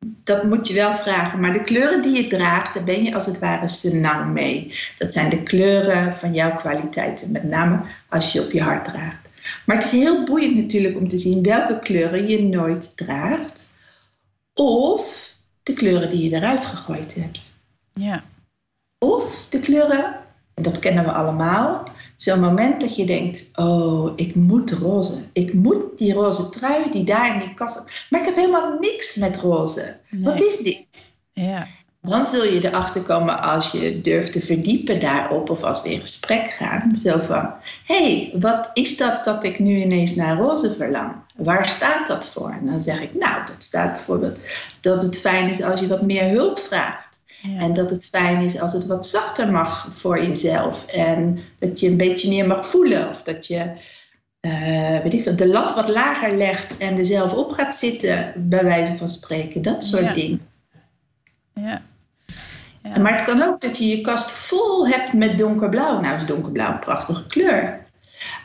dat 0.00 0.44
moet 0.44 0.68
je 0.68 0.74
wel 0.74 0.94
vragen. 0.94 1.40
Maar 1.40 1.52
de 1.52 1.62
kleuren 1.62 2.02
die 2.02 2.22
je 2.22 2.28
draagt, 2.28 2.74
daar 2.74 2.84
ben 2.84 3.04
je 3.04 3.14
als 3.14 3.26
het 3.26 3.38
ware 3.38 3.68
senang 3.68 4.32
mee. 4.32 4.74
Dat 4.98 5.12
zijn 5.12 5.30
de 5.30 5.42
kleuren 5.42 6.16
van 6.16 6.32
jouw 6.32 6.56
kwaliteiten, 6.56 7.32
met 7.32 7.44
name 7.44 7.80
als 8.08 8.32
je 8.32 8.44
op 8.44 8.50
je 8.50 8.62
hart 8.62 8.84
draagt. 8.84 9.28
Maar 9.66 9.76
het 9.76 9.84
is 9.84 9.90
heel 9.90 10.24
boeiend 10.24 10.56
natuurlijk 10.56 10.96
om 10.96 11.08
te 11.08 11.18
zien 11.18 11.42
welke 11.42 11.78
kleuren 11.78 12.28
je 12.28 12.42
nooit 12.42 12.96
draagt. 12.96 13.78
Of 14.54 15.34
de 15.62 15.72
kleuren 15.72 16.10
die 16.10 16.30
je 16.30 16.36
eruit 16.36 16.64
gegooid 16.64 17.14
hebt. 17.14 17.52
Ja. 17.94 18.24
Of 18.98 19.46
de 19.48 19.60
kleuren, 19.60 20.16
dat 20.54 20.78
kennen 20.78 21.04
we 21.04 21.12
allemaal. 21.12 21.88
Zo'n 22.16 22.40
moment 22.40 22.80
dat 22.80 22.96
je 22.96 23.06
denkt, 23.06 23.50
oh, 23.54 24.12
ik 24.16 24.34
moet 24.34 24.70
roze. 24.70 25.24
Ik 25.32 25.52
moet 25.52 25.98
die 25.98 26.12
roze 26.12 26.48
trui 26.48 26.90
die 26.90 27.04
daar 27.04 27.32
in 27.34 27.38
die 27.38 27.54
kast 27.54 28.06
Maar 28.10 28.20
ik 28.20 28.26
heb 28.26 28.34
helemaal 28.34 28.78
niks 28.80 29.14
met 29.14 29.36
roze. 29.36 29.96
Wat 30.10 30.40
is 30.40 30.56
dit? 30.56 31.12
Ja. 31.32 31.68
Dan 32.02 32.26
zul 32.26 32.44
je 32.44 32.64
erachter 32.64 33.02
komen 33.02 33.42
als 33.42 33.70
je 33.70 34.00
durft 34.00 34.32
te 34.32 34.40
verdiepen 34.40 35.00
daarop 35.00 35.50
of 35.50 35.62
als 35.62 35.82
we 35.82 35.92
in 35.92 36.00
gesprek 36.00 36.50
gaan. 36.50 36.96
Zo 36.96 37.18
van, 37.18 37.52
hé, 37.86 38.02
hey, 38.04 38.40
wat 38.40 38.70
is 38.72 38.96
dat 38.96 39.24
dat 39.24 39.44
ik 39.44 39.58
nu 39.58 39.76
ineens 39.76 40.14
naar 40.14 40.36
roze 40.36 40.72
verlang? 40.72 41.12
Waar 41.36 41.68
staat 41.68 42.06
dat 42.06 42.26
voor? 42.26 42.50
En 42.50 42.66
dan 42.66 42.80
zeg 42.80 43.00
ik, 43.00 43.14
nou, 43.14 43.46
dat 43.46 43.62
staat 43.62 43.90
bijvoorbeeld 43.90 44.40
dat 44.80 45.02
het 45.02 45.20
fijn 45.20 45.48
is 45.48 45.62
als 45.62 45.80
je 45.80 45.88
wat 45.88 46.02
meer 46.02 46.28
hulp 46.28 46.58
vraagt. 46.58 47.08
En 47.58 47.72
dat 47.72 47.90
het 47.90 48.06
fijn 48.06 48.40
is 48.40 48.60
als 48.60 48.72
het 48.72 48.86
wat 48.86 49.06
zachter 49.06 49.50
mag 49.50 49.88
voor 49.90 50.24
jezelf. 50.24 50.86
En 50.86 51.38
dat 51.58 51.80
je 51.80 51.88
een 51.88 51.96
beetje 51.96 52.28
meer 52.28 52.46
mag 52.46 52.66
voelen. 52.66 53.08
Of 53.08 53.22
dat 53.22 53.46
je 53.46 53.70
uh, 54.40 55.02
weet 55.02 55.14
ik, 55.14 55.38
de 55.38 55.48
lat 55.48 55.74
wat 55.74 55.88
lager 55.88 56.36
legt 56.36 56.76
en 56.76 56.98
er 56.98 57.04
zelf 57.04 57.34
op 57.34 57.50
gaat 57.50 57.74
zitten, 57.74 58.32
bij 58.36 58.64
wijze 58.64 58.94
van 58.94 59.08
spreken. 59.08 59.62
Dat 59.62 59.84
soort 59.84 60.14
dingen. 60.14 60.48
Ja. 61.54 61.82
Maar 62.82 63.12
het 63.12 63.24
kan 63.24 63.42
ook 63.42 63.60
dat 63.60 63.78
je 63.78 63.88
je 63.88 64.00
kast 64.00 64.30
vol 64.30 64.88
hebt 64.88 65.12
met 65.12 65.38
donkerblauw. 65.38 66.00
Nou 66.00 66.16
is 66.16 66.26
donkerblauw 66.26 66.72
een 66.72 66.78
prachtige 66.78 67.26
kleur. 67.26 67.88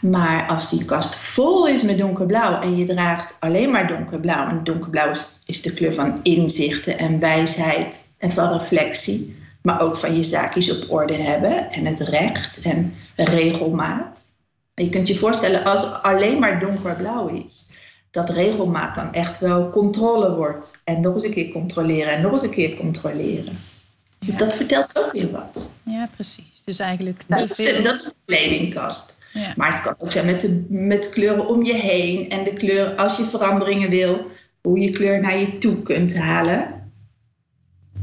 Maar 0.01 0.47
als 0.47 0.69
die 0.69 0.85
kast 0.85 1.15
vol 1.15 1.67
is 1.67 1.81
met 1.81 1.97
donkerblauw 1.97 2.61
en 2.61 2.77
je 2.77 2.85
draagt 2.85 3.35
alleen 3.39 3.71
maar 3.71 3.87
donkerblauw, 3.87 4.49
en 4.49 4.63
donkerblauw 4.63 5.11
is, 5.45 5.61
de 5.61 5.73
kleur 5.73 5.93
van 5.93 6.19
inzichten 6.23 6.97
en 6.97 7.19
wijsheid 7.19 8.15
en 8.17 8.31
van 8.31 8.51
reflectie, 8.51 9.37
maar 9.61 9.81
ook 9.81 9.95
van 9.95 10.15
je 10.15 10.23
zaakjes 10.23 10.71
op 10.71 10.91
orde 10.91 11.13
hebben 11.13 11.71
en 11.71 11.85
het 11.85 11.99
recht 11.99 12.61
en 12.61 12.93
regelmaat. 13.15 14.21
Je 14.73 14.89
kunt 14.89 15.07
je 15.07 15.15
voorstellen 15.15 15.63
als 15.63 16.01
alleen 16.01 16.39
maar 16.39 16.59
donkerblauw 16.59 17.27
is, 17.27 17.69
dat 18.11 18.29
regelmaat 18.29 18.95
dan 18.95 19.13
echt 19.13 19.39
wel 19.39 19.69
controle 19.69 20.35
wordt. 20.35 20.81
En 20.83 21.01
nog 21.01 21.13
eens 21.13 21.23
een 21.23 21.33
keer 21.33 21.51
controleren 21.51 22.13
en 22.13 22.21
nog 22.21 22.31
eens 22.31 22.43
een 22.43 22.49
keer 22.49 22.75
controleren. 22.75 23.57
Dus 24.25 24.37
dat 24.37 24.53
vertelt 24.53 24.99
ook 24.99 25.11
weer 25.11 25.31
wat. 25.31 25.69
Ja, 25.83 26.07
precies. 26.15 26.61
Dus 26.65 26.79
eigenlijk. 26.79 27.21
Dat, 27.27 27.59
is, 27.59 27.83
dat 27.83 27.95
is 27.95 28.03
de 28.03 28.13
kledingkast. 28.25 29.25
Ja. 29.33 29.53
Maar 29.55 29.71
het 29.71 29.81
kan 29.81 29.95
ook 29.97 30.11
zijn 30.11 30.25
met 30.25 30.41
de, 30.41 30.65
met 30.69 31.09
kleuren 31.09 31.47
om 31.47 31.63
je 31.63 31.73
heen 31.73 32.29
en 32.29 32.43
de 32.43 32.53
kleur 32.53 32.95
als 32.95 33.17
je 33.17 33.23
veranderingen 33.23 33.89
wil, 33.89 34.31
hoe 34.61 34.79
je 34.79 34.91
kleur 34.91 35.21
naar 35.21 35.37
je 35.37 35.57
toe 35.57 35.81
kunt 35.81 36.17
halen. 36.17 36.73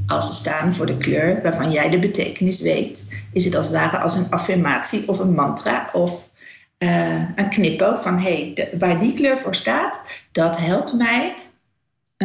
Als 0.06 0.26
ze 0.26 0.32
staan 0.32 0.74
voor 0.74 0.86
de 0.86 0.96
kleur 0.96 1.42
waarvan 1.42 1.72
jij 1.72 1.90
de 1.90 1.98
betekenis 1.98 2.60
weet, 2.60 3.22
is 3.32 3.44
het 3.44 3.54
als 3.54 3.66
het 3.66 3.74
ware 3.74 3.98
als 3.98 4.14
een 4.14 4.30
affirmatie 4.30 5.08
of 5.08 5.18
een 5.18 5.34
mantra 5.34 5.90
of 5.92 6.30
uh, 6.78 7.22
een 7.36 7.48
knippen 7.48 7.98
van 7.98 8.20
hey, 8.20 8.68
waar 8.78 8.98
die 8.98 9.14
kleur 9.14 9.38
voor 9.38 9.54
staat, 9.54 10.00
dat 10.32 10.58
helpt 10.58 10.92
mij 10.92 11.34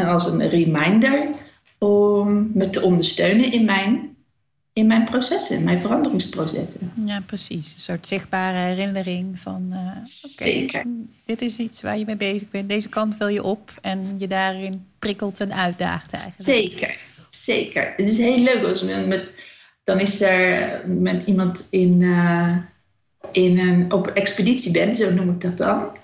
als 0.05 0.25
een 0.25 0.49
reminder 0.49 1.29
om 1.77 2.51
me 2.53 2.69
te 2.69 2.81
ondersteunen 2.81 3.51
in 3.51 3.65
mijn, 3.65 4.15
in 4.73 4.87
mijn 4.87 5.03
processen, 5.03 5.63
mijn 5.63 5.79
veranderingsprocessen. 5.79 6.91
Ja, 7.05 7.21
precies. 7.25 7.73
Een 7.73 7.79
soort 7.79 8.07
zichtbare 8.07 8.57
herinnering 8.57 9.39
van 9.39 9.69
uh, 9.71 9.91
Zeker. 10.03 10.85
dit 11.25 11.41
is 11.41 11.57
iets 11.57 11.81
waar 11.81 11.97
je 11.97 12.05
mee 12.05 12.17
bezig 12.17 12.49
bent. 12.49 12.69
Deze 12.69 12.89
kant 12.89 13.17
wil 13.17 13.27
je 13.27 13.43
op 13.43 13.73
en 13.81 14.15
je 14.17 14.27
daarin 14.27 14.85
prikkelt 14.99 15.39
en 15.39 15.53
uitdaagt 15.53 16.13
eigenlijk. 16.13 16.43
Zeker, 16.43 16.97
zeker. 17.29 17.93
Het 17.97 18.09
is 18.09 18.17
heel 18.17 18.39
leuk 18.39 18.63
als 18.63 18.81
met, 18.81 19.07
met 19.07 19.33
dan 19.83 19.99
is 19.99 20.21
er 20.21 20.81
met 20.87 21.23
iemand 21.25 21.67
in 21.69 22.01
in 23.31 23.59
een, 23.59 23.91
op 23.93 24.07
expeditie 24.07 24.71
bent, 24.71 24.97
zo 24.97 25.13
noem 25.13 25.29
ik 25.29 25.41
dat 25.41 25.57
dan. 25.57 25.97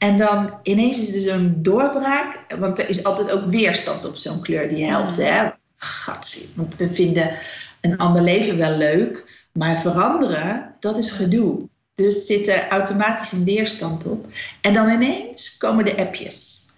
En 0.00 0.18
dan 0.18 0.58
ineens 0.62 0.98
is 0.98 1.14
er 1.14 1.32
zo'n 1.32 1.54
doorbraak, 1.56 2.44
want 2.58 2.78
er 2.78 2.88
is 2.88 3.04
altijd 3.04 3.30
ook 3.30 3.44
weerstand 3.44 4.04
op 4.04 4.16
zo'n 4.16 4.40
kleur 4.40 4.68
die 4.68 4.84
helpt. 4.84 5.16
Hè? 5.16 5.48
Gat, 5.76 6.52
want 6.56 6.76
we 6.76 6.90
vinden 6.90 7.38
een 7.80 7.96
ander 7.96 8.22
leven 8.22 8.58
wel 8.58 8.76
leuk, 8.76 9.24
maar 9.52 9.80
veranderen, 9.80 10.74
dat 10.78 10.98
is 10.98 11.10
gedoe. 11.10 11.68
Dus 11.94 12.26
zit 12.26 12.48
er 12.48 12.68
automatisch 12.68 13.32
een 13.32 13.44
weerstand 13.44 14.06
op. 14.06 14.26
En 14.60 14.74
dan 14.74 14.88
ineens 14.88 15.56
komen 15.56 15.84
de 15.84 15.96
appjes. 15.96 16.68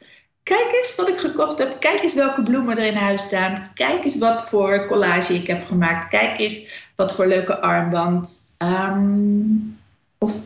Kijk 0.42 0.72
eens 0.72 0.94
wat 0.96 1.08
ik 1.08 1.18
gekocht 1.18 1.58
heb. 1.58 1.80
Kijk 1.80 2.02
eens 2.02 2.14
welke 2.14 2.42
bloemen 2.42 2.78
er 2.78 2.86
in 2.86 2.94
huis 2.94 3.22
staan. 3.22 3.70
Kijk 3.74 4.04
eens 4.04 4.18
wat 4.18 4.48
voor 4.48 4.86
collage 4.86 5.34
ik 5.34 5.46
heb 5.46 5.66
gemaakt. 5.66 6.08
Kijk 6.08 6.38
eens 6.38 6.86
wat 6.96 7.14
voor 7.14 7.26
leuke 7.26 7.60
armband. 7.60 8.54
Um, 8.58 9.78
of 10.18 10.40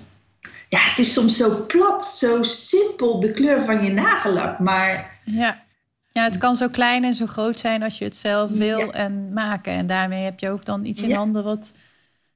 ja, 0.68 0.78
het 0.78 0.98
is 0.98 1.12
soms 1.12 1.36
zo 1.36 1.66
plat, 1.66 2.04
zo 2.04 2.42
simpel 2.42 3.20
de 3.20 3.32
kleur 3.32 3.64
van 3.64 3.84
je 3.84 3.90
nagellak, 3.90 4.58
maar. 4.58 5.20
Ja. 5.24 5.64
Ja, 6.12 6.24
het 6.24 6.38
kan 6.38 6.56
zo 6.56 6.68
klein 6.68 7.04
en 7.04 7.14
zo 7.14 7.26
groot 7.26 7.58
zijn 7.58 7.82
als 7.82 7.98
je 7.98 8.04
het 8.04 8.16
zelf 8.16 8.50
wil 8.50 8.92
en 8.92 9.32
maken. 9.32 9.72
En 9.72 9.86
daarmee 9.86 10.24
heb 10.24 10.40
je 10.40 10.50
ook 10.50 10.64
dan 10.64 10.84
iets 10.84 11.02
in 11.02 11.12
handen 11.12 11.44
wat, 11.44 11.72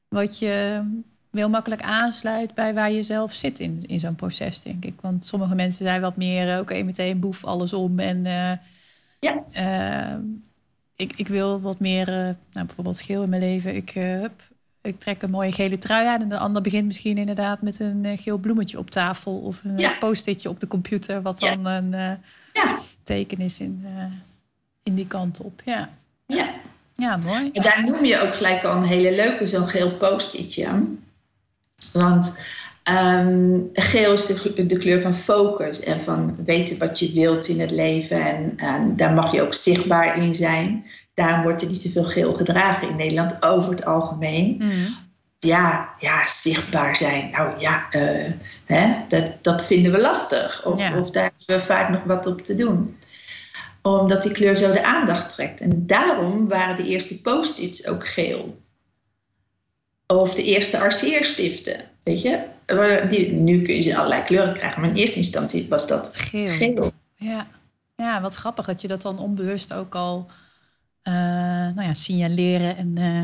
wat 0.09 0.39
je 0.39 0.83
heel 1.33 1.49
makkelijk 1.49 1.83
aansluit 1.83 2.55
bij 2.55 2.75
waar 2.75 2.91
je 2.91 3.03
zelf 3.03 3.33
zit 3.33 3.59
in, 3.59 3.85
in 3.87 4.01
zo'n 4.01 4.15
proces, 4.15 4.63
denk 4.63 4.85
ik. 4.85 4.95
Want 5.01 5.27
sommige 5.27 5.55
mensen 5.55 5.85
zijn 5.85 6.01
wat 6.01 6.17
meer, 6.17 6.53
eh, 6.53 6.59
oké, 6.59 6.83
meteen 6.83 7.21
boef 7.21 7.45
alles 7.45 7.73
om. 7.73 7.99
En 7.99 8.25
uh, 8.25 8.53
ja. 9.21 9.45
Uh, 9.53 10.19
ik, 10.97 11.13
ik 11.17 11.29
wil 11.29 11.61
wat 11.61 11.79
meer, 11.79 12.07
nou, 12.53 12.67
bijvoorbeeld 12.67 13.01
geel 13.01 13.23
in 13.23 13.29
mijn 13.29 13.43
leven. 13.43 13.77
Ik 13.77 13.91
heb 13.91 14.33
ik 14.83 15.01
trek 15.01 15.23
een 15.23 15.31
mooie 15.31 15.53
gele 15.53 15.79
trui 15.79 16.07
aan. 16.07 16.21
En 16.21 16.29
de 16.29 16.39
ander 16.39 16.63
begint 16.63 16.87
misschien 16.87 17.19
inderdaad 17.19 17.63
met 17.63 17.81
een 17.81 18.05
uh, 18.05 18.13
geel 18.15 18.39
bloemetje 18.39 18.79
op 18.79 18.91
tafel. 18.91 19.39
Of 19.39 19.61
een 19.65 19.79
ja. 19.79 19.97
post-itje 19.99 20.49
op 20.49 20.61
de 20.61 20.67
computer. 20.67 21.23
Wat 21.23 21.39
dan 21.39 21.67
een 21.67 21.93
uh, 21.93 22.11
ja. 22.53 22.79
teken 23.03 23.39
is 23.39 23.61
in, 23.61 23.85
uh, 23.85 24.05
in 24.83 24.95
die 24.95 25.07
kant 25.07 25.41
op. 25.41 25.63
Ja, 25.65 25.89
ja. 26.27 26.51
ja 26.97 27.17
mooi. 27.17 27.51
En 27.53 27.63
daar 27.63 27.85
noem 27.85 28.05
je 28.05 28.21
ook 28.21 28.35
gelijk 28.35 28.65
al 28.65 28.77
een 28.77 28.85
hele 28.85 29.15
leuke, 29.15 29.47
zo'n 29.47 29.69
geel 29.69 29.97
post-itje. 29.97 30.69
Want 31.93 32.45
um, 32.85 33.71
geel 33.73 34.13
is 34.13 34.27
de, 34.27 34.67
de, 34.67 34.79
kleur 34.79 35.01
van 35.01 35.15
focus. 35.15 35.81
En 35.81 36.01
van 36.01 36.37
weten 36.45 36.79
wat 36.79 36.99
je 36.99 37.13
wilt 37.13 37.49
in 37.49 37.61
het 37.61 37.71
leven. 37.71 38.27
En, 38.27 38.53
en 38.57 38.97
daar 38.97 39.13
mag 39.13 39.33
je 39.33 39.43
ook 39.43 39.55
zichtbaar 39.55 40.23
in 40.23 40.35
zijn. 40.35 40.85
Daarom 41.21 41.43
wordt 41.43 41.63
er 41.63 41.69
niet 41.69 41.81
zoveel 41.81 42.05
geel 42.05 42.35
gedragen 42.35 42.89
in 42.89 42.97
Nederland 42.97 43.43
over 43.43 43.71
het 43.71 43.85
algemeen. 43.85 44.57
Mm. 44.59 44.97
Ja, 45.39 45.89
ja, 45.99 46.29
zichtbaar 46.29 46.97
zijn. 46.97 47.31
Nou 47.31 47.61
ja, 47.61 47.87
uh, 47.97 48.33
hè, 48.65 48.97
dat, 49.09 49.45
dat 49.45 49.65
vinden 49.65 49.93
we 49.93 50.01
lastig. 50.01 50.65
Of, 50.65 50.79
ja. 50.79 50.99
of 50.99 51.11
daar 51.11 51.23
hebben 51.23 51.57
we 51.57 51.73
vaak 51.73 51.89
nog 51.89 52.03
wat 52.05 52.27
op 52.27 52.41
te 52.41 52.57
doen. 52.57 52.99
Omdat 53.83 54.23
die 54.23 54.33
kleur 54.33 54.57
zo 54.57 54.73
de 54.73 54.85
aandacht 54.85 55.35
trekt. 55.35 55.61
En 55.61 55.87
daarom 55.87 56.49
waren 56.49 56.77
de 56.77 56.87
eerste 56.87 57.21
post-its 57.21 57.87
ook 57.87 58.09
geel. 58.09 58.63
Of 60.07 60.35
de 60.35 60.45
eerste 60.45 60.79
arceerstiften. 60.79 61.81
Weet 62.03 62.23
je, 62.23 62.43
die, 63.09 63.33
nu 63.33 63.63
kun 63.63 63.75
je 63.75 63.83
ze 63.83 63.97
allerlei 63.97 64.23
kleuren 64.23 64.55
krijgen. 64.55 64.81
Maar 64.81 64.91
in 64.91 64.97
eerste 64.97 65.19
instantie 65.19 65.67
was 65.69 65.87
dat 65.87 66.17
geel. 66.17 66.53
geel. 66.53 66.91
Ja. 67.15 67.47
ja, 67.97 68.21
wat 68.21 68.35
grappig 68.35 68.67
dat 68.67 68.81
je 68.81 68.89
dat 68.89 69.03
dan 69.03 69.19
onbewust 69.19 69.73
ook 69.73 69.95
al 69.95 70.31
nou 71.75 71.83
ja, 71.83 71.95
signaleren 71.95 72.77
en 72.77 72.99
uh, 72.99 73.23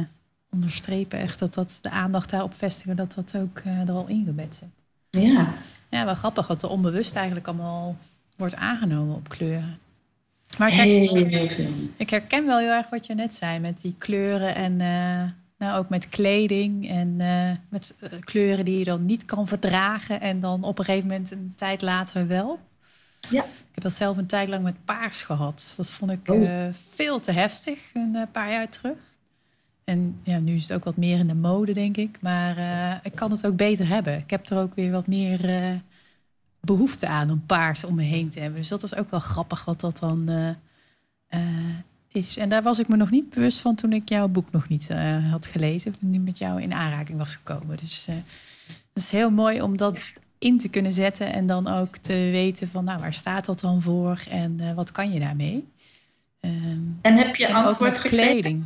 onderstrepen. 0.50 1.18
Echt 1.18 1.38
dat, 1.38 1.54
dat 1.54 1.78
de 1.82 1.90
aandacht 1.90 2.30
daarop 2.30 2.54
vestigen, 2.54 2.96
dat 2.96 3.14
dat 3.14 3.32
ook 3.36 3.62
uh, 3.66 3.88
er 3.88 3.94
al 3.94 4.06
ingebed 4.06 4.54
zit. 4.54 5.22
Ja. 5.22 5.48
Ja, 5.88 6.04
wel 6.04 6.14
grappig 6.14 6.46
wat 6.46 6.62
er 6.62 6.68
onbewust 6.68 7.14
eigenlijk 7.14 7.46
allemaal 7.46 7.96
wordt 8.36 8.54
aangenomen 8.54 9.14
op 9.14 9.28
kleuren. 9.28 9.78
Maar 10.58 10.68
ik 10.68 10.74
herken, 10.74 11.94
ik 11.96 12.10
herken 12.10 12.46
wel 12.46 12.58
heel 12.58 12.70
erg 12.70 12.88
wat 12.90 13.06
je 13.06 13.14
net 13.14 13.34
zei 13.34 13.58
met 13.58 13.80
die 13.80 13.94
kleuren 13.98 14.54
en 14.54 14.76
nou, 15.58 15.78
ook 15.78 15.88
met 15.88 16.08
kleding 16.08 16.88
en 16.88 17.16
met 17.68 17.94
kleuren 18.20 18.64
die 18.64 18.78
je 18.78 18.84
dan 18.84 19.04
niet 19.04 19.24
kan 19.24 19.48
verdragen 19.48 20.20
en 20.20 20.40
dan 20.40 20.64
op 20.64 20.78
een 20.78 20.84
gegeven 20.84 21.08
moment 21.08 21.30
een 21.30 21.52
tijd 21.56 21.82
later 21.82 22.26
wel. 22.26 22.58
Ja. 23.30 23.44
Ik 23.44 23.82
heb 23.82 23.82
dat 23.82 23.92
zelf 23.92 24.16
een 24.16 24.26
tijd 24.26 24.48
lang 24.48 24.62
met 24.62 24.84
paars 24.84 25.22
gehad. 25.22 25.74
Dat 25.76 25.90
vond 25.90 26.10
ik 26.10 26.28
oh. 26.30 26.42
uh, 26.42 26.66
veel 26.72 27.20
te 27.20 27.32
heftig 27.32 27.90
een 27.94 28.12
uh, 28.14 28.22
paar 28.32 28.50
jaar 28.50 28.68
terug. 28.68 28.98
En 29.84 30.20
ja, 30.22 30.38
nu 30.38 30.54
is 30.54 30.62
het 30.62 30.72
ook 30.72 30.84
wat 30.84 30.96
meer 30.96 31.18
in 31.18 31.26
de 31.26 31.34
mode, 31.34 31.72
denk 31.72 31.96
ik. 31.96 32.18
Maar 32.20 32.58
uh, 32.58 32.94
ik 33.02 33.14
kan 33.14 33.30
het 33.30 33.46
ook 33.46 33.56
beter 33.56 33.86
hebben. 33.86 34.18
Ik 34.18 34.30
heb 34.30 34.48
er 34.48 34.58
ook 34.58 34.74
weer 34.74 34.90
wat 34.90 35.06
meer 35.06 35.40
behoefte 36.60 37.06
aan 37.06 37.30
om 37.30 37.46
paars 37.46 37.84
om 37.84 37.94
me 37.94 38.02
heen 38.02 38.30
te 38.30 38.40
hebben. 38.40 38.58
Dus 38.58 38.68
dat 38.68 38.82
is 38.82 38.94
ook 38.94 39.10
wel 39.10 39.20
grappig 39.20 39.64
wat 39.64 39.80
dat 39.80 39.98
dan 39.98 40.30
is. 42.08 42.36
En 42.36 42.48
daar 42.48 42.62
was 42.62 42.78
ik 42.78 42.88
me 42.88 42.96
nog 42.96 43.10
niet 43.10 43.30
bewust 43.30 43.60
van 43.60 43.74
toen 43.74 43.92
ik 43.92 44.08
jouw 44.08 44.28
boek 44.28 44.50
nog 44.50 44.68
niet 44.68 44.88
had 45.30 45.46
gelezen. 45.46 45.90
Of 45.90 45.96
niet 46.00 46.24
met 46.24 46.38
jou 46.38 46.62
in 46.62 46.74
aanraking 46.74 47.18
was 47.18 47.34
gekomen. 47.34 47.76
Dus 47.76 48.06
het 48.06 49.04
is 49.04 49.10
heel 49.10 49.30
mooi 49.30 49.62
om 49.62 49.76
dat 49.76 50.12
in 50.38 50.58
te 50.58 50.68
kunnen 50.68 50.92
zetten 50.92 51.32
en 51.32 51.46
dan 51.46 51.66
ook 51.66 51.96
te 51.96 52.12
weten 52.12 52.68
van 52.68 52.84
nou 52.84 53.00
waar 53.00 53.14
staat 53.14 53.44
dat 53.44 53.60
dan 53.60 53.82
voor 53.82 54.22
en 54.30 54.58
uh, 54.60 54.72
wat 54.72 54.92
kan 54.92 55.12
je 55.12 55.20
daarmee. 55.20 55.68
Um, 56.40 56.98
en 57.02 57.16
heb 57.16 57.36
je 57.36 57.46
en 57.46 57.54
antwoord 57.54 57.92
met 57.92 58.00
kleding? 58.00 58.64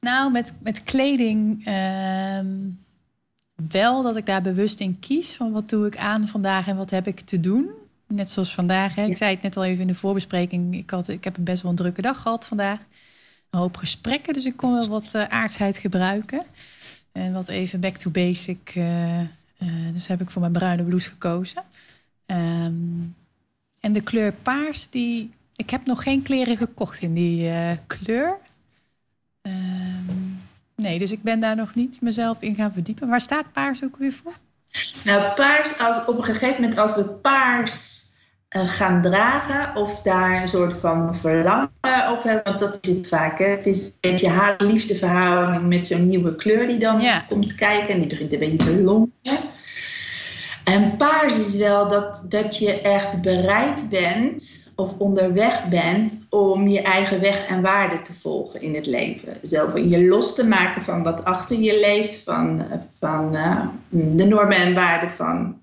Nou, 0.00 0.32
met, 0.32 0.52
met 0.62 0.82
kleding 0.82 1.66
um, 2.38 2.78
wel 3.68 4.02
dat 4.02 4.16
ik 4.16 4.26
daar 4.26 4.42
bewust 4.42 4.80
in 4.80 4.98
kies 5.00 5.32
van 5.32 5.52
wat 5.52 5.68
doe 5.68 5.86
ik 5.86 5.96
aan 5.96 6.28
vandaag 6.28 6.66
en 6.66 6.76
wat 6.76 6.90
heb 6.90 7.06
ik 7.06 7.20
te 7.20 7.40
doen. 7.40 7.70
Net 8.06 8.30
zoals 8.30 8.54
vandaag. 8.54 8.94
Hè. 8.94 9.04
Ik 9.04 9.16
zei 9.16 9.34
het 9.34 9.42
net 9.42 9.56
al 9.56 9.64
even 9.64 9.80
in 9.80 9.86
de 9.86 9.94
voorbespreking. 9.94 10.76
Ik, 10.76 10.90
had, 10.90 11.08
ik 11.08 11.24
heb 11.24 11.36
een 11.36 11.44
best 11.44 11.62
wel 11.62 11.70
een 11.70 11.76
drukke 11.76 12.02
dag 12.02 12.20
gehad 12.20 12.46
vandaag. 12.46 12.80
een 13.50 13.58
hoop 13.58 13.76
gesprekken, 13.76 14.32
dus 14.32 14.44
ik 14.44 14.56
kon 14.56 14.72
wel 14.72 14.88
wat 14.88 15.14
uh, 15.14 15.24
aardsheid 15.24 15.76
gebruiken. 15.76 16.42
En 17.12 17.32
wat 17.32 17.48
even 17.48 17.80
back 17.80 17.96
to 17.96 18.10
basic. 18.10 18.74
Uh, 19.62 19.92
dus 19.92 20.06
heb 20.06 20.20
ik 20.20 20.30
voor 20.30 20.40
mijn 20.40 20.52
bruine 20.52 20.82
blouse 20.82 21.08
gekozen. 21.08 21.62
Um, 22.26 23.14
en 23.80 23.92
de 23.92 24.00
kleur 24.00 24.32
paars, 24.32 24.90
die, 24.90 25.30
ik 25.56 25.70
heb 25.70 25.86
nog 25.86 26.02
geen 26.02 26.22
kleren 26.22 26.56
gekocht 26.56 27.00
in 27.00 27.14
die 27.14 27.50
kleur. 27.86 28.36
Um, 29.42 30.40
nee, 30.74 30.98
dus 30.98 31.12
ik 31.12 31.22
ben 31.22 31.40
daar 31.40 31.56
nog 31.56 31.74
niet 31.74 32.00
mezelf 32.00 32.40
in 32.40 32.54
gaan 32.54 32.72
verdiepen. 32.72 33.08
Waar 33.08 33.20
staat 33.20 33.52
paars 33.52 33.84
ook 33.84 33.96
weer 33.96 34.12
voor? 34.12 34.34
Nou, 35.04 35.34
paars, 35.34 35.78
als, 35.78 36.06
op 36.06 36.16
een 36.16 36.24
gegeven 36.24 36.60
moment 36.60 36.78
als 36.78 36.94
we 36.94 37.04
paars 37.04 38.03
gaan 38.54 39.02
dragen 39.02 39.76
of 39.76 40.02
daar 40.02 40.42
een 40.42 40.48
soort 40.48 40.74
van 40.74 41.14
verlangen 41.14 41.70
op 42.10 42.22
hebben. 42.22 42.42
Want 42.44 42.58
dat 42.58 42.78
is 42.80 42.96
het 42.96 43.08
vaak. 43.08 43.38
Hè? 43.38 43.46
Het 43.46 43.66
is 43.66 43.86
een 43.86 43.92
beetje 44.00 44.28
haat-liefde 44.28 44.94
verhouding 44.94 45.66
met 45.66 45.86
zo'n 45.86 46.08
nieuwe 46.08 46.36
kleur 46.36 46.66
die 46.66 46.78
dan 46.78 47.02
komt 47.28 47.54
kijken. 47.54 47.88
En 47.88 47.98
die 47.98 48.08
begint 48.08 48.32
een 48.32 48.38
beetje 48.38 48.56
te 48.56 48.82
lonken. 48.82 49.40
En 50.64 50.96
paars 50.96 51.38
is 51.38 51.54
wel 51.54 51.88
dat, 51.88 52.24
dat 52.28 52.58
je 52.58 52.80
echt 52.80 53.22
bereid 53.22 53.86
bent 53.90 54.72
of 54.76 54.98
onderweg 54.98 55.68
bent 55.68 56.26
om 56.30 56.68
je 56.68 56.82
eigen 56.82 57.20
weg 57.20 57.46
en 57.46 57.62
waarde 57.62 58.02
te 58.02 58.14
volgen 58.14 58.62
in 58.62 58.74
het 58.74 58.86
leven. 58.86 59.36
Zo 59.42 59.78
je 59.78 60.06
los 60.06 60.34
te 60.34 60.46
maken 60.46 60.82
van 60.82 61.02
wat 61.02 61.24
achter 61.24 61.58
je 61.58 61.80
leeft, 61.80 62.22
van, 62.22 62.66
van 62.98 63.34
uh, 63.34 63.66
de 63.88 64.24
normen 64.24 64.56
en 64.56 64.74
waarden 64.74 65.10
van 65.10 65.62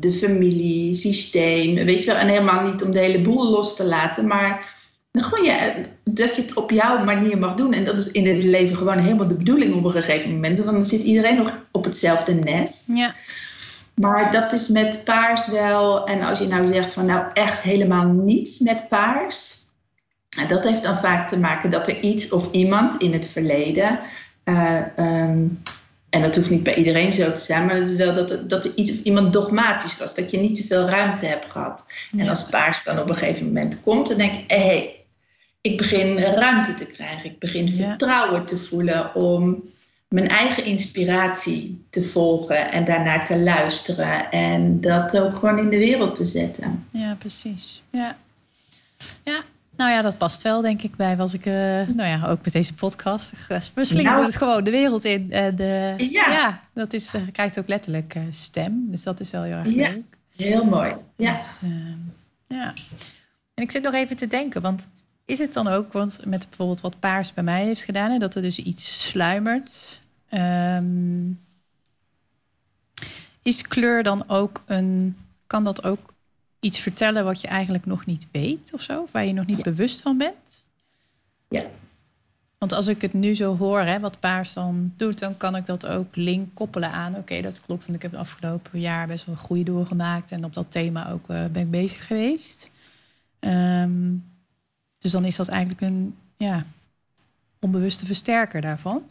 de 0.00 0.12
familie, 0.12 0.94
systeem, 0.94 1.74
weet 1.74 1.98
je 1.98 2.06
wel. 2.06 2.16
En 2.16 2.28
helemaal 2.28 2.62
niet 2.62 2.82
om 2.82 2.92
de 2.92 2.98
hele 2.98 3.20
boel 3.20 3.50
los 3.50 3.76
te 3.76 3.84
laten, 3.84 4.26
maar 4.26 4.70
gewoon 5.12 5.44
ja, 5.44 5.74
dat 6.04 6.36
je 6.36 6.42
het 6.42 6.54
op 6.54 6.70
jouw 6.70 7.04
manier 7.04 7.38
mag 7.38 7.54
doen. 7.54 7.72
En 7.72 7.84
dat 7.84 7.98
is 7.98 8.10
in 8.10 8.26
het 8.26 8.44
leven 8.44 8.76
gewoon 8.76 8.98
helemaal 8.98 9.28
de 9.28 9.34
bedoeling 9.34 9.74
op 9.74 9.84
een 9.84 9.90
gegeven 9.90 10.30
moment. 10.30 10.58
Want 10.58 10.70
dan 10.70 10.84
zit 10.84 11.02
iedereen 11.02 11.36
nog 11.36 11.52
op 11.70 11.84
hetzelfde 11.84 12.34
nest. 12.34 12.88
Ja. 12.94 13.14
Maar 13.94 14.32
dat 14.32 14.52
is 14.52 14.68
met 14.68 15.02
paars 15.04 15.46
wel. 15.46 16.06
En 16.06 16.22
als 16.22 16.38
je 16.38 16.46
nou 16.46 16.66
zegt 16.66 16.92
van 16.92 17.06
nou 17.06 17.24
echt 17.32 17.62
helemaal 17.62 18.06
niets 18.06 18.58
met 18.58 18.88
paars. 18.88 19.60
Dat 20.48 20.64
heeft 20.64 20.82
dan 20.82 20.98
vaak 20.98 21.28
te 21.28 21.38
maken 21.38 21.70
dat 21.70 21.88
er 21.88 22.00
iets 22.00 22.30
of 22.30 22.52
iemand 22.52 22.94
in 22.94 23.12
het 23.12 23.26
verleden. 23.26 23.98
Uh, 24.44 24.80
um, 24.98 25.62
en 26.12 26.22
dat 26.22 26.34
hoeft 26.36 26.50
niet 26.50 26.62
bij 26.62 26.74
iedereen 26.74 27.12
zo 27.12 27.32
te 27.32 27.40
zijn, 27.40 27.66
maar 27.66 27.80
dat 27.80 27.90
is 27.90 27.96
wel 27.96 28.14
dat, 28.14 28.30
er, 28.30 28.48
dat 28.48 28.64
er 28.64 28.72
iets 28.74 28.90
of 28.90 29.02
iemand 29.02 29.32
dogmatisch 29.32 29.98
was. 29.98 30.14
Dat 30.14 30.30
je 30.30 30.38
niet 30.38 30.54
te 30.54 30.64
veel 30.64 30.88
ruimte 30.88 31.26
hebt 31.26 31.50
gehad. 31.50 31.86
En 32.16 32.28
als 32.28 32.48
paars 32.48 32.84
dan 32.84 32.98
op 32.98 33.08
een 33.08 33.16
gegeven 33.16 33.46
moment 33.46 33.82
komt, 33.82 34.08
dan 34.08 34.16
denk 34.16 34.32
je: 34.32 34.44
hé, 34.46 34.64
hey, 34.64 35.04
ik 35.60 35.76
begin 35.76 36.18
ruimte 36.18 36.74
te 36.74 36.86
krijgen. 36.86 37.30
Ik 37.30 37.38
begin 37.38 37.72
vertrouwen 37.72 38.44
te 38.44 38.56
voelen 38.56 39.14
om 39.14 39.62
mijn 40.08 40.28
eigen 40.28 40.64
inspiratie 40.64 41.84
te 41.90 42.02
volgen 42.02 42.72
en 42.72 42.84
daarnaar 42.84 43.26
te 43.26 43.38
luisteren 43.38 44.30
en 44.30 44.80
dat 44.80 45.18
ook 45.18 45.36
gewoon 45.36 45.58
in 45.58 45.70
de 45.70 45.78
wereld 45.78 46.14
te 46.14 46.24
zetten. 46.24 46.86
Ja, 46.90 47.14
precies. 47.14 47.82
Ja, 47.90 48.18
ja 49.24 49.44
nou 49.82 49.94
ja, 49.94 50.02
dat 50.02 50.18
past 50.18 50.42
wel, 50.42 50.60
denk 50.60 50.82
ik, 50.82 50.96
bij 50.96 51.16
was 51.16 51.34
ik, 51.34 51.46
uh, 51.46 51.52
nou 51.86 52.04
ja, 52.04 52.28
ook 52.28 52.44
met 52.44 52.52
deze 52.52 52.74
podcast. 52.74 53.32
We 53.74 53.84
slingen 53.84 54.12
nou, 54.12 54.24
het 54.24 54.36
gewoon 54.36 54.64
de 54.64 54.70
wereld 54.70 55.04
in. 55.04 55.30
En 55.30 55.60
uh, 55.60 55.98
ja. 55.98 56.30
ja, 56.30 56.60
dat 56.74 56.92
is, 56.92 57.10
je 57.10 57.32
krijgt 57.32 57.58
ook 57.58 57.68
letterlijk 57.68 58.14
uh, 58.14 58.22
stem. 58.30 58.90
Dus 58.90 59.02
dat 59.02 59.20
is 59.20 59.30
wel 59.30 59.42
heel 59.42 59.56
erg 59.56 59.68
ja, 59.68 59.90
leuk. 59.90 60.04
Heel 60.36 60.64
mooi. 60.64 60.94
Ja. 61.16 61.34
Dus, 61.34 61.58
ja. 62.46 62.74
En 63.54 63.62
ik 63.62 63.70
zit 63.70 63.82
nog 63.82 63.94
even 63.94 64.16
te 64.16 64.26
denken, 64.26 64.62
want 64.62 64.88
is 65.24 65.38
het 65.38 65.52
dan 65.52 65.68
ook, 65.68 65.92
want 65.92 66.20
met 66.24 66.48
bijvoorbeeld 66.48 66.80
wat 66.80 67.00
Paars 67.00 67.34
bij 67.34 67.44
mij 67.44 67.64
heeft 67.64 67.82
gedaan, 67.82 68.10
hè, 68.10 68.18
dat 68.18 68.34
er 68.34 68.42
dus 68.42 68.58
iets 68.58 69.08
sluimert. 69.08 70.02
Um, 70.30 71.40
is 73.42 73.62
kleur 73.62 74.02
dan 74.02 74.28
ook 74.28 74.62
een, 74.66 75.16
kan 75.46 75.64
dat 75.64 75.84
ook 75.84 76.14
iets 76.62 76.78
vertellen 76.78 77.24
wat 77.24 77.40
je 77.40 77.48
eigenlijk 77.48 77.86
nog 77.86 78.06
niet 78.06 78.26
weet 78.32 78.70
of 78.72 78.82
zo? 78.82 79.02
Of 79.02 79.12
waar 79.12 79.24
je 79.24 79.32
nog 79.32 79.46
niet 79.46 79.62
bewust 79.62 80.00
van 80.00 80.18
bent? 80.18 80.66
Ja. 81.48 81.66
Want 82.58 82.72
als 82.72 82.86
ik 82.86 83.02
het 83.02 83.12
nu 83.12 83.34
zo 83.34 83.56
hoor, 83.56 83.80
hè, 83.80 84.00
wat 84.00 84.20
Paars 84.20 84.52
dan 84.52 84.92
doet, 84.96 85.18
dan 85.18 85.36
kan 85.36 85.56
ik 85.56 85.66
dat 85.66 85.86
ook 85.86 86.16
link 86.16 86.48
koppelen 86.54 86.90
aan. 86.90 87.16
Oké, 87.16 87.40
dat 87.40 87.60
klopt, 87.60 87.84
want 87.84 87.96
ik 87.96 88.02
heb 88.02 88.10
het 88.10 88.20
afgelopen 88.20 88.80
jaar 88.80 89.06
best 89.06 89.26
wel 89.26 89.34
een 89.34 89.40
groei 89.40 89.64
doorgemaakt. 89.64 90.30
En 90.30 90.44
op 90.44 90.54
dat 90.54 90.66
thema 90.68 91.10
ook 91.10 91.28
uh, 91.28 91.44
ben 91.46 91.62
ik 91.62 91.70
bezig 91.70 92.06
geweest. 92.06 92.70
Um, 93.40 94.24
dus 94.98 95.12
dan 95.12 95.24
is 95.24 95.36
dat 95.36 95.48
eigenlijk 95.48 95.80
een 95.80 96.16
ja, 96.36 96.66
onbewuste 97.60 98.06
versterker 98.06 98.60
daarvan. 98.60 99.02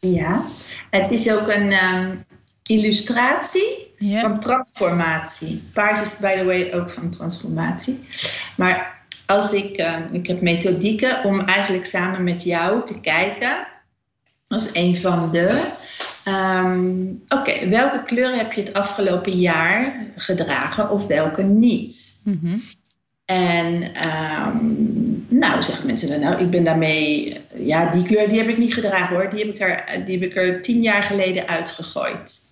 Ja, 0.00 0.44
het 0.90 1.10
is 1.12 1.32
ook 1.32 1.48
een 1.48 1.84
um, 1.84 2.24
illustratie 2.62 3.87
van 3.98 4.40
transformatie. 4.40 5.62
Paars 5.72 6.00
is, 6.00 6.16
by 6.16 6.36
the 6.36 6.44
way, 6.44 6.72
ook 6.72 6.90
van 6.90 7.10
transformatie. 7.10 8.08
Maar 8.56 8.98
als 9.26 9.52
ik, 9.52 9.78
uh, 9.78 9.96
ik 10.12 10.26
heb 10.26 10.40
methodieken 10.40 11.24
om 11.24 11.40
eigenlijk 11.40 11.86
samen 11.86 12.24
met 12.24 12.42
jou 12.42 12.84
te 12.84 13.00
kijken, 13.00 13.66
als 14.46 14.70
een 14.72 14.96
van 14.96 15.32
de. 15.32 15.62
Um, 16.28 17.22
Oké, 17.28 17.68
welke 17.68 18.02
kleuren 18.02 18.38
heb 18.38 18.52
je 18.52 18.60
het 18.60 18.72
afgelopen 18.72 19.32
jaar 19.32 20.06
gedragen 20.16 20.90
of 20.90 21.06
welke 21.06 21.42
niet? 21.42 22.20
Mm 22.24 22.62
En 23.24 23.82
um, 24.06 25.26
nou, 25.28 25.62
zeggen 25.62 25.86
mensen 25.86 26.08
dan, 26.08 26.20
nou, 26.20 26.42
ik 26.42 26.50
ben 26.50 26.64
daarmee, 26.64 27.40
ja, 27.54 27.90
die 27.90 28.02
kleur 28.02 28.28
die 28.28 28.38
heb 28.38 28.48
ik 28.48 28.58
niet 28.58 28.74
gedragen 28.74 29.16
hoor, 29.16 29.30
die 29.30 29.44
heb 29.44 29.54
ik 29.54 29.60
er, 29.60 30.04
die 30.06 30.18
heb 30.18 30.30
ik 30.30 30.36
er 30.36 30.62
tien 30.62 30.82
jaar 30.82 31.02
geleden 31.02 31.48
uitgegooid. 31.48 32.47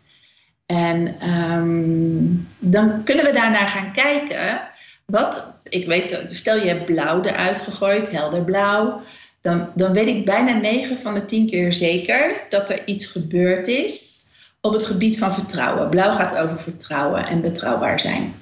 En 0.66 1.28
um, 1.30 2.48
dan 2.58 3.04
kunnen 3.04 3.24
we 3.24 3.32
daarnaar 3.32 3.68
gaan 3.68 3.92
kijken. 3.92 4.60
Wat, 5.04 5.58
ik 5.68 5.86
weet, 5.86 6.24
stel 6.28 6.56
je 6.56 6.68
hebt 6.68 6.84
blauw 6.84 7.22
eruit 7.22 7.60
gegooid, 7.60 8.10
helder 8.10 8.44
blauw. 8.44 9.02
Dan, 9.40 9.70
dan 9.74 9.92
weet 9.92 10.08
ik 10.08 10.24
bijna 10.24 10.52
9 10.52 10.98
van 10.98 11.14
de 11.14 11.24
10 11.24 11.46
keer 11.46 11.72
zeker 11.72 12.40
dat 12.48 12.70
er 12.70 12.86
iets 12.86 13.06
gebeurd 13.06 13.66
is 13.66 14.24
op 14.60 14.72
het 14.72 14.84
gebied 14.84 15.18
van 15.18 15.34
vertrouwen. 15.34 15.88
Blauw 15.88 16.16
gaat 16.16 16.36
over 16.36 16.58
vertrouwen 16.58 17.26
en 17.26 17.40
betrouwbaar 17.40 18.00
zijn. 18.00 18.34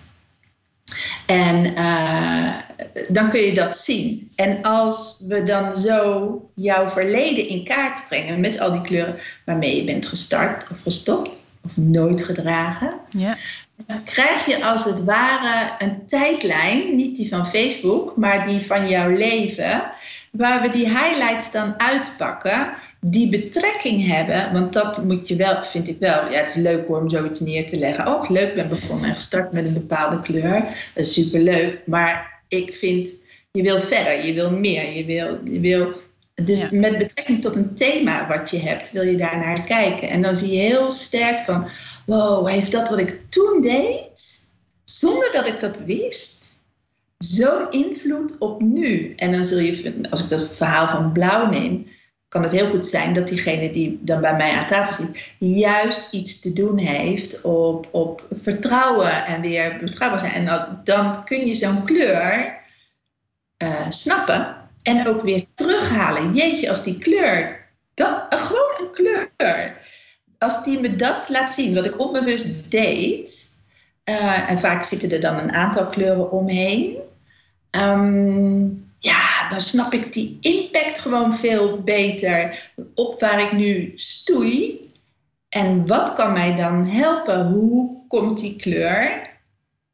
En 1.26 1.66
uh, 1.66 2.54
dan 3.08 3.30
kun 3.30 3.40
je 3.40 3.54
dat 3.54 3.76
zien. 3.76 4.30
En 4.34 4.62
als 4.62 5.24
we 5.28 5.42
dan 5.42 5.76
zo 5.76 6.50
jouw 6.54 6.88
verleden 6.88 7.48
in 7.48 7.64
kaart 7.64 8.08
brengen 8.08 8.40
met 8.40 8.60
al 8.60 8.72
die 8.72 8.82
kleuren 8.82 9.18
waarmee 9.44 9.76
je 9.76 9.84
bent 9.84 10.06
gestart 10.06 10.70
of 10.70 10.82
gestopt, 10.82 11.52
of 11.64 11.76
nooit 11.76 12.22
gedragen. 12.22 12.92
Ja. 13.08 13.36
Dan 13.86 14.04
krijg 14.04 14.46
je 14.46 14.64
als 14.64 14.84
het 14.84 15.04
ware 15.04 15.84
een 15.84 16.06
tijdlijn, 16.06 16.94
niet 16.96 17.16
die 17.16 17.28
van 17.28 17.46
Facebook, 17.46 18.16
maar 18.16 18.46
die 18.46 18.60
van 18.60 18.88
jouw 18.88 19.10
leven, 19.10 19.82
waar 20.30 20.62
we 20.62 20.68
die 20.68 20.88
highlights 20.88 21.52
dan 21.52 21.80
uitpakken, 21.80 22.72
die 23.00 23.28
betrekking 23.28 24.06
hebben. 24.06 24.52
Want 24.52 24.72
dat 24.72 25.04
moet 25.04 25.28
je 25.28 25.36
wel, 25.36 25.62
vind 25.62 25.88
ik 25.88 25.98
wel. 25.98 26.30
Ja, 26.30 26.38
het 26.38 26.48
is 26.48 26.54
leuk 26.54 26.86
hoor 26.86 27.00
om 27.00 27.10
zoiets 27.10 27.40
neer 27.40 27.66
te 27.66 27.78
leggen. 27.78 28.06
Oh, 28.06 28.30
leuk, 28.30 28.54
ben 28.54 28.68
begonnen 28.68 29.08
en 29.08 29.14
gestart 29.14 29.52
met 29.52 29.64
een 29.64 29.72
bepaalde 29.72 30.20
kleur. 30.20 30.60
Dat 30.94 31.06
is 31.06 31.12
superleuk. 31.12 31.80
Maar 31.86 32.42
ik 32.48 32.74
vind, 32.74 33.10
je 33.50 33.62
wil 33.62 33.80
verder, 33.80 34.26
je 34.26 34.32
wil 34.32 34.50
meer, 34.50 34.92
je 34.92 35.04
wil, 35.04 35.38
je 35.44 35.60
wil 35.60 35.92
dus 36.34 36.70
met 36.70 36.98
betrekking 36.98 37.40
tot 37.40 37.56
een 37.56 37.74
thema 37.74 38.28
wat 38.28 38.50
je 38.50 38.58
hebt, 38.58 38.92
wil 38.92 39.02
je 39.02 39.16
daar 39.16 39.38
naar 39.38 39.62
kijken. 39.62 40.08
En 40.08 40.22
dan 40.22 40.36
zie 40.36 40.52
je 40.52 40.60
heel 40.60 40.92
sterk 40.92 41.44
van, 41.44 41.68
wow, 42.06 42.48
heeft 42.48 42.72
dat 42.72 42.88
wat 42.88 42.98
ik 42.98 43.20
toen 43.28 43.62
deed, 43.62 44.22
zonder 44.84 45.32
dat 45.32 45.46
ik 45.46 45.60
dat 45.60 45.78
wist, 45.78 46.58
zo'n 47.18 47.70
invloed 47.70 48.38
op 48.38 48.62
nu. 48.62 49.14
En 49.16 49.32
dan 49.32 49.44
zul 49.44 49.58
je, 49.58 50.06
als 50.10 50.22
ik 50.22 50.28
dat 50.28 50.56
verhaal 50.56 50.88
van 50.88 51.12
blauw 51.12 51.50
neem, 51.50 51.86
kan 52.28 52.42
het 52.42 52.52
heel 52.52 52.70
goed 52.70 52.86
zijn 52.86 53.14
dat 53.14 53.28
diegene 53.28 53.72
die 53.72 53.98
dan 54.02 54.20
bij 54.20 54.36
mij 54.36 54.52
aan 54.52 54.66
tafel 54.66 55.04
zit, 55.04 55.32
juist 55.38 56.12
iets 56.12 56.40
te 56.40 56.52
doen 56.52 56.78
heeft 56.78 57.40
op, 57.40 57.88
op 57.90 58.26
vertrouwen 58.30 59.26
en 59.26 59.40
weer 59.40 59.78
betrouwbaar 59.80 60.20
zijn. 60.20 60.32
En 60.32 60.44
dan, 60.44 60.80
dan 60.84 61.24
kun 61.24 61.46
je 61.46 61.54
zo'n 61.54 61.84
kleur 61.84 62.58
uh, 63.58 63.86
snappen 63.88 64.63
en 64.84 65.06
ook 65.06 65.22
weer 65.22 65.44
terughalen. 65.54 66.34
Jeetje, 66.34 66.68
als 66.68 66.84
die 66.84 66.98
kleur, 66.98 67.66
dat, 67.94 68.26
gewoon 68.28 68.74
een 68.78 68.90
kleur. 68.92 69.82
Als 70.38 70.64
die 70.64 70.80
me 70.80 70.96
dat 70.96 71.28
laat 71.28 71.50
zien, 71.50 71.74
wat 71.74 71.84
ik 71.84 72.00
onbewust 72.00 72.70
deed. 72.70 73.52
Uh, 74.04 74.50
en 74.50 74.58
vaak 74.58 74.82
zitten 74.82 75.10
er 75.10 75.20
dan 75.20 75.38
een 75.38 75.52
aantal 75.52 75.86
kleuren 75.86 76.30
omheen. 76.30 76.96
Um, 77.70 78.92
ja, 78.98 79.48
dan 79.50 79.60
snap 79.60 79.92
ik 79.92 80.12
die 80.12 80.38
impact 80.40 81.00
gewoon 81.00 81.32
veel 81.32 81.82
beter 81.82 82.70
op 82.94 83.20
waar 83.20 83.40
ik 83.40 83.52
nu 83.52 83.92
stoei. 83.94 84.80
En 85.48 85.86
wat 85.86 86.14
kan 86.14 86.32
mij 86.32 86.56
dan 86.56 86.86
helpen? 86.86 87.46
Hoe 87.46 88.06
komt 88.08 88.40
die 88.40 88.56
kleur 88.56 89.32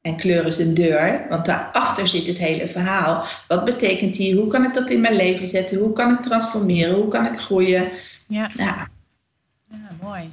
En 0.00 0.16
kleur 0.16 0.46
is 0.46 0.58
een 0.58 0.74
deur, 0.74 1.26
want 1.28 1.46
daarachter 1.46 2.08
zit 2.08 2.26
het 2.26 2.38
hele 2.38 2.66
verhaal. 2.66 3.26
Wat 3.48 3.64
betekent 3.64 4.14
die? 4.14 4.36
Hoe 4.36 4.46
kan 4.46 4.64
ik 4.64 4.74
dat 4.74 4.90
in 4.90 5.00
mijn 5.00 5.16
leven 5.16 5.46
zetten? 5.46 5.78
Hoe 5.78 5.92
kan 5.92 6.12
ik 6.12 6.20
transformeren? 6.20 6.94
Hoe 6.94 7.08
kan 7.08 7.26
ik 7.26 7.38
groeien? 7.38 7.90
Ja, 8.26 8.50
Ja, 8.54 8.88
ja 9.70 9.78
mooi. 10.02 10.30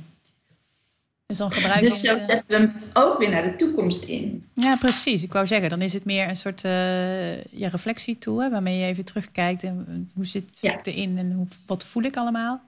Dus 1.26 1.38
dan 1.38 1.52
gebruik 1.52 1.80
dus 1.80 2.02
zo 2.02 2.16
eh, 2.16 2.24
zetten 2.24 2.62
we 2.62 2.68
hem 2.68 2.74
ook 2.94 3.18
weer 3.18 3.30
naar 3.30 3.44
de 3.44 3.56
toekomst 3.56 4.04
in. 4.04 4.46
Ja, 4.54 4.76
precies. 4.76 5.24
Ik 5.24 5.34
wou 5.34 5.48
zeggen, 5.48 5.70
dan 5.70 5.82
is 5.82 5.94
het 5.94 6.06
meer 6.06 6.30
een 6.30 6.36
soort 6.36 6.64
uh, 6.64 7.44
ja, 7.44 7.68
reflectietool... 7.70 8.42
Hè, 8.42 8.50
waarmee 8.50 8.78
je 8.78 8.86
even 8.86 9.06
terugkijkt 9.06 9.64
en 9.64 9.86
eh, 9.90 9.96
hoe 10.16 10.26
zit 10.26 10.58
Ja. 10.62 10.78
ik 10.78 10.86
erin 10.86 11.18
en 11.18 11.32
hoe, 11.32 11.48
wat 11.66 11.84
voel 11.84 12.04
ik 12.04 12.18
allemaal. 12.18 12.62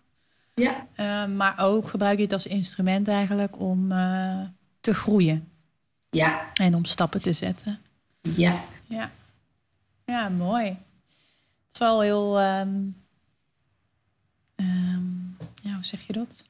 Ja, 0.53 0.87
Uh, 0.99 1.25
maar 1.25 1.55
ook 1.59 1.87
gebruik 1.87 2.17
je 2.17 2.23
het 2.23 2.33
als 2.33 2.45
instrument 2.45 3.07
eigenlijk 3.07 3.59
om 3.59 3.91
uh, 3.91 4.39
te 4.79 4.93
groeien 4.93 5.47
ja, 6.09 6.53
en 6.53 6.75
om 6.75 6.85
stappen 6.85 7.21
te 7.21 7.33
zetten. 7.33 7.79
ja. 8.21 8.63
Ja, 8.85 9.11
ja 10.05 10.29
mooi. 10.29 10.65
Het 10.65 10.77
is 11.73 11.79
wel 11.79 12.01
heel... 12.01 12.41
Um, 12.41 12.95
um, 14.55 15.37
ja, 15.61 15.73
hoe 15.73 15.85
zeg 15.85 16.07
je 16.07 16.13
dat? 16.13 16.43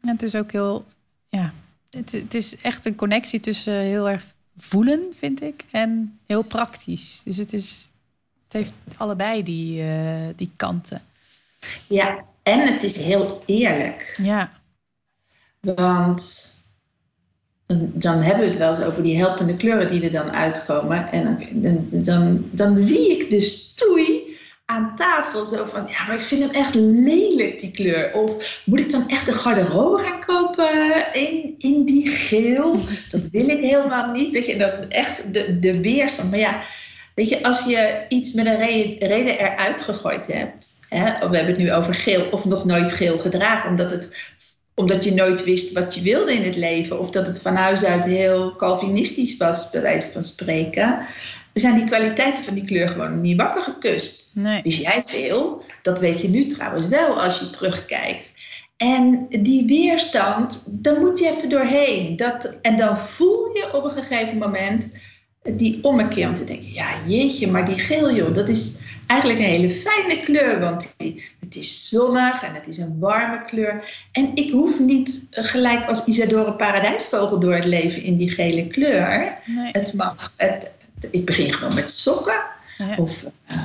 En 0.00 0.08
het 0.08 0.22
is 0.22 0.34
ook 0.34 0.52
heel... 0.52 0.86
Ja, 1.28 1.52
het, 1.90 2.12
het 2.12 2.34
is 2.34 2.56
echt 2.56 2.86
een 2.86 2.94
connectie 2.94 3.40
tussen 3.40 3.72
heel 3.72 4.08
erg 4.08 4.34
voelen, 4.56 5.12
vind 5.14 5.42
ik, 5.42 5.64
en 5.70 6.18
heel 6.26 6.42
praktisch. 6.42 7.20
Dus 7.24 7.36
het 7.36 7.52
is... 7.52 7.90
Het 8.42 8.52
heeft 8.52 8.72
allebei 8.96 9.42
die, 9.42 9.82
uh, 9.82 10.26
die 10.36 10.50
kanten. 10.56 11.02
Ja, 11.88 12.24
en 12.42 12.72
het 12.72 12.82
is 12.82 12.96
heel 12.96 13.42
eerlijk. 13.46 14.18
Ja. 14.22 14.57
Want 15.60 16.56
dan, 17.92 18.22
hebben 18.22 18.40
we 18.40 18.50
het 18.50 18.58
wel 18.58 18.68
eens 18.68 18.82
over 18.82 19.02
die 19.02 19.16
helpende 19.16 19.56
kleuren 19.56 19.88
die 19.88 20.02
er 20.02 20.10
dan 20.10 20.30
uitkomen. 20.30 21.12
En 21.12 21.38
dan, 21.52 21.88
dan, 21.90 22.48
dan 22.52 22.78
zie 22.78 23.10
ik 23.10 23.30
de 23.30 23.40
stoei 23.40 24.36
aan 24.64 24.92
tafel 24.96 25.44
zo 25.44 25.64
van, 25.64 25.86
ja, 25.86 26.06
maar 26.06 26.14
ik 26.14 26.22
vind 26.22 26.42
hem 26.42 26.50
echt 26.50 26.74
lelijk, 26.74 27.60
die 27.60 27.70
kleur. 27.70 28.14
Of 28.14 28.62
moet 28.64 28.80
ik 28.80 28.90
dan 28.90 29.08
echt 29.08 29.28
een 29.28 29.34
garderobe 29.34 30.02
gaan 30.02 30.24
kopen 30.24 31.06
in, 31.12 31.54
in 31.58 31.84
die 31.84 32.08
geel? 32.08 32.78
Dat 33.10 33.30
wil 33.30 33.48
ik 33.48 33.60
helemaal 33.60 34.10
niet. 34.10 34.30
Weet 34.30 34.46
je, 34.46 34.56
dat 34.56 34.86
echt 34.88 35.34
de, 35.34 35.58
de 35.58 35.80
weerstand. 35.80 36.30
Maar 36.30 36.38
ja, 36.38 36.62
weet 37.14 37.28
je, 37.28 37.42
als 37.42 37.64
je 37.64 38.04
iets 38.08 38.32
met 38.32 38.46
een 38.46 38.58
reden 38.98 39.38
eruit 39.38 39.80
gegooid 39.80 40.26
hebt. 40.26 40.80
Hè, 40.88 41.04
we 41.04 41.36
hebben 41.36 41.46
het 41.46 41.58
nu 41.58 41.72
over 41.72 41.94
geel 41.94 42.28
of 42.30 42.44
nog 42.44 42.64
nooit 42.64 42.92
geel 42.92 43.18
gedragen, 43.18 43.70
omdat 43.70 43.90
het 43.90 44.16
omdat 44.78 45.04
je 45.04 45.14
nooit 45.14 45.44
wist 45.44 45.72
wat 45.72 45.94
je 45.94 46.02
wilde 46.02 46.32
in 46.32 46.44
het 46.44 46.56
leven, 46.56 46.98
of 46.98 47.10
dat 47.10 47.26
het 47.26 47.40
van 47.40 47.54
huis 47.54 47.84
uit 47.84 48.04
heel 48.04 48.56
Calvinistisch 48.56 49.36
was, 49.36 49.70
bij 49.70 49.82
wijze 49.82 50.08
van 50.10 50.22
spreken, 50.22 51.06
zijn 51.52 51.74
die 51.74 51.86
kwaliteiten 51.86 52.44
van 52.44 52.54
die 52.54 52.64
kleur 52.64 52.88
gewoon 52.88 53.20
niet 53.20 53.36
wakker 53.36 53.62
gekust. 53.62 54.30
Nee. 54.34 54.62
Wist 54.62 54.80
jij 54.80 55.02
veel? 55.02 55.64
Dat 55.82 56.00
weet 56.00 56.20
je 56.20 56.28
nu 56.28 56.46
trouwens 56.46 56.88
wel 56.88 57.20
als 57.22 57.38
je 57.38 57.50
terugkijkt. 57.50 58.32
En 58.76 59.26
die 59.28 59.66
weerstand, 59.66 60.64
daar 60.70 61.00
moet 61.00 61.18
je 61.18 61.28
even 61.36 61.48
doorheen. 61.48 62.16
Dat, 62.16 62.58
en 62.62 62.76
dan 62.76 62.98
voel 62.98 63.50
je 63.54 63.68
op 63.72 63.84
een 63.84 64.02
gegeven 64.02 64.38
moment 64.38 64.98
die 65.42 65.84
ommekeer 65.84 66.28
om 66.28 66.34
te 66.34 66.44
denken: 66.44 66.72
ja, 66.72 66.88
jeetje, 67.06 67.46
maar 67.46 67.66
die 67.66 67.78
geel, 67.78 68.14
joh, 68.14 68.34
dat 68.34 68.48
is 68.48 68.80
eigenlijk 69.06 69.40
een 69.40 69.46
hele 69.46 69.70
fijne 69.70 70.22
kleur, 70.22 70.60
want 70.60 70.94
het 71.48 71.56
is 71.56 71.88
zonnig 71.88 72.42
en 72.42 72.54
het 72.54 72.66
is 72.66 72.78
een 72.78 72.98
warme 72.98 73.44
kleur. 73.44 74.06
En 74.12 74.36
ik 74.36 74.50
hoef 74.50 74.80
niet 74.80 75.26
gelijk 75.30 75.88
als 75.88 76.04
Isadore 76.04 76.52
Paradijsvogel 76.52 77.38
door 77.38 77.54
het 77.54 77.64
leven 77.64 78.02
in 78.02 78.16
die 78.16 78.30
gele 78.30 78.66
kleur. 78.66 79.38
Nee. 79.46 79.70
Het 79.72 79.94
mag, 79.94 80.32
het, 80.36 80.70
ik 81.10 81.26
begin 81.26 81.52
gewoon 81.52 81.74
met 81.74 81.90
sokken 81.90 82.40
Ja. 82.78 82.96
of 82.96 83.24
uh, 83.50 83.62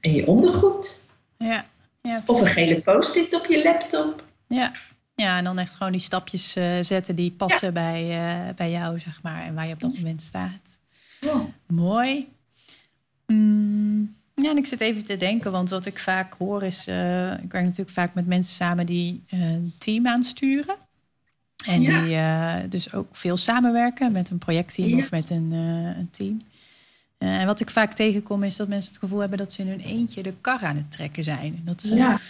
in 0.00 0.14
je 0.14 0.26
ondergoed. 0.26 1.06
Ja. 1.38 1.64
Ja, 2.02 2.22
Of 2.26 2.40
een 2.40 2.46
gele 2.46 2.80
post-it 2.80 3.34
op 3.34 3.46
je 3.46 3.62
laptop. 3.62 4.24
Ja. 4.46 4.72
ja, 5.14 5.38
en 5.38 5.44
dan 5.44 5.58
echt 5.58 5.74
gewoon 5.74 5.92
die 5.92 6.00
stapjes 6.00 6.56
uh, 6.56 6.64
zetten 6.80 7.14
die 7.14 7.30
passen 7.30 7.66
ja. 7.66 7.72
bij, 7.72 8.02
uh, 8.48 8.54
bij 8.54 8.70
jou, 8.70 8.98
zeg 8.98 9.22
maar, 9.22 9.42
en 9.42 9.54
waar 9.54 9.66
je 9.66 9.72
op 9.74 9.80
dat 9.80 9.94
moment 9.94 10.22
staat. 10.22 10.78
Mooi. 11.66 12.28
Mm. 13.26 14.14
Ja, 14.42 14.50
en 14.50 14.56
ik 14.56 14.66
zit 14.66 14.80
even 14.80 15.04
te 15.04 15.16
denken, 15.16 15.52
want 15.52 15.70
wat 15.70 15.86
ik 15.86 15.98
vaak 15.98 16.34
hoor 16.38 16.62
is... 16.62 16.86
Uh, 16.88 17.32
ik 17.42 17.52
werk 17.52 17.64
natuurlijk 17.64 17.90
vaak 17.90 18.14
met 18.14 18.26
mensen 18.26 18.54
samen 18.54 18.86
die 18.86 19.22
een 19.30 19.72
team 19.78 20.06
aansturen. 20.06 20.76
En 21.66 21.80
Ja. 21.82 22.02
die 22.02 22.14
uh, 22.64 22.70
dus 22.70 22.92
ook 22.92 23.16
veel 23.16 23.36
samenwerken 23.36 24.12
met 24.12 24.30
een 24.30 24.38
projectteam 24.38 24.88
Ja. 24.88 24.96
of 24.96 25.10
met 25.10 25.30
een, 25.30 25.52
uh, 25.52 25.96
een 25.98 26.10
team. 26.10 26.42
Eh, 27.18 27.40
en 27.40 27.46
wat 27.46 27.60
ik 27.60 27.70
vaak 27.70 27.92
tegenkom 27.92 28.42
is 28.42 28.56
dat 28.56 28.68
mensen 28.68 28.90
het 28.90 29.00
gevoel 29.00 29.18
hebben... 29.18 29.38
dat 29.38 29.52
ze 29.52 29.60
in 29.62 29.68
hun 29.68 29.80
eentje 29.80 30.22
de 30.22 30.34
kar 30.40 30.60
aan 30.60 30.76
het 30.76 30.90
trekken 30.92 31.24
zijn. 31.24 31.54
En 31.56 31.62
Dat 31.64 31.80
ze 31.80 31.94
Ja. 31.94 32.20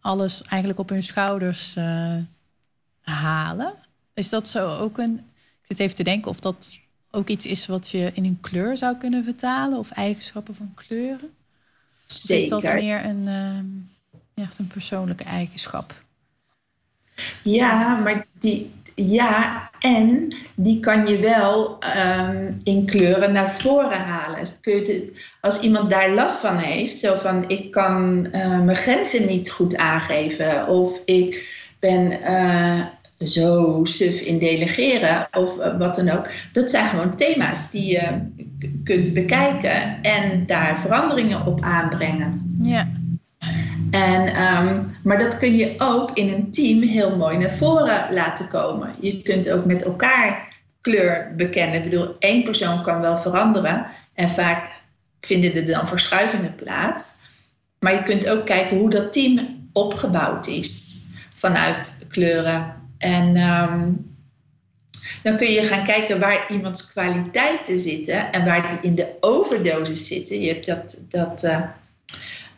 alles 0.00 0.42
eigenlijk 0.42 0.80
op 0.80 0.88
hun 0.88 1.02
schouders 1.02 1.76
eh, 1.76 2.16
halen. 3.00 3.74
Is 4.14 4.28
dat 4.28 4.48
zo 4.48 4.78
ook 4.78 4.98
een... 4.98 5.14
Ik 5.60 5.66
zit 5.76 5.78
even 5.78 5.94
te 5.96 6.02
denken 6.02 6.30
of 6.30 6.40
dat 6.40 6.70
ook 7.10 7.28
iets 7.28 7.46
is 7.46 7.66
wat 7.66 7.88
je 7.90 8.10
in 8.14 8.24
een 8.24 8.38
kleur 8.40 8.76
zou 8.76 8.96
kunnen 8.96 9.24
vertalen... 9.24 9.78
of 9.78 9.90
eigenschappen 9.90 10.54
van 10.54 10.72
kleuren. 10.74 11.30
Of 12.08 12.30
is 12.30 12.48
dat 12.48 12.62
Zeker. 12.62 12.78
meer 12.78 13.04
een, 13.04 13.26
uh, 14.34 14.44
echt 14.44 14.58
een 14.58 14.66
persoonlijke 14.66 15.24
eigenschap? 15.24 15.94
Ja, 17.42 17.96
maar 17.96 18.26
die, 18.40 18.70
ja, 18.94 19.70
en 19.78 20.36
die 20.54 20.80
kan 20.80 21.06
je 21.06 21.18
wel 21.18 21.78
um, 22.18 22.60
in 22.64 22.86
kleuren 22.86 23.32
naar 23.32 23.50
voren 23.50 24.00
halen. 24.00 24.48
Kun 24.60 24.76
je 24.76 24.82
de, 24.82 25.12
als 25.40 25.60
iemand 25.60 25.90
daar 25.90 26.10
last 26.10 26.36
van 26.36 26.56
heeft, 26.56 26.98
zo 26.98 27.14
van 27.14 27.48
ik 27.48 27.70
kan 27.70 28.26
uh, 28.32 28.64
mijn 28.64 28.76
grenzen 28.76 29.26
niet 29.26 29.50
goed 29.50 29.76
aangeven 29.76 30.66
of 30.66 31.00
ik 31.04 31.56
ben 31.78 32.12
uh, 32.12 32.84
zo 33.26 33.80
suf 33.84 34.20
in 34.20 34.38
delegeren 34.38 35.28
of 35.32 35.56
wat 35.78 35.94
dan 35.94 36.10
ook. 36.10 36.28
Dat 36.52 36.70
zijn 36.70 36.88
gewoon 36.88 37.16
thema's 37.16 37.70
die 37.70 37.92
je 37.92 38.20
kunt 38.84 39.14
bekijken 39.14 40.02
en 40.02 40.46
daar 40.46 40.80
veranderingen 40.80 41.46
op 41.46 41.60
aanbrengen. 41.60 42.58
Ja. 42.62 42.88
En, 43.90 44.42
um, 44.42 44.96
maar 45.02 45.18
dat 45.18 45.38
kun 45.38 45.56
je 45.56 45.74
ook 45.78 46.10
in 46.16 46.32
een 46.32 46.50
team 46.50 46.82
heel 46.82 47.16
mooi 47.16 47.38
naar 47.38 47.52
voren 47.52 48.14
laten 48.14 48.48
komen. 48.48 48.94
Je 49.00 49.22
kunt 49.22 49.50
ook 49.50 49.64
met 49.64 49.82
elkaar 49.82 50.48
kleur 50.80 51.32
bekennen. 51.36 51.76
Ik 51.76 51.90
bedoel, 51.90 52.16
één 52.18 52.42
persoon 52.42 52.82
kan 52.82 53.00
wel 53.00 53.18
veranderen 53.18 53.86
en 54.14 54.28
vaak 54.28 54.70
vinden 55.20 55.54
er 55.54 55.66
dan 55.66 55.88
verschuivingen 55.88 56.54
plaats. 56.54 57.26
Maar 57.78 57.94
je 57.94 58.02
kunt 58.02 58.28
ook 58.28 58.46
kijken 58.46 58.78
hoe 58.78 58.90
dat 58.90 59.12
team 59.12 59.68
opgebouwd 59.72 60.46
is 60.46 60.96
vanuit 61.34 62.06
kleuren. 62.08 62.74
En 62.98 63.36
um, 63.36 64.08
dan 65.22 65.36
kun 65.36 65.50
je 65.50 65.62
gaan 65.62 65.84
kijken 65.84 66.20
waar 66.20 66.52
iemands 66.52 66.92
kwaliteiten 66.92 67.78
zitten 67.78 68.32
en 68.32 68.44
waar 68.44 68.68
die 68.68 68.90
in 68.90 68.94
de 68.94 69.16
overdosis 69.20 70.06
zitten. 70.06 70.40
Je 70.40 70.48
hebt 70.52 70.66
dat, 70.66 70.98
dat 71.08 71.44
uh, 71.44 71.62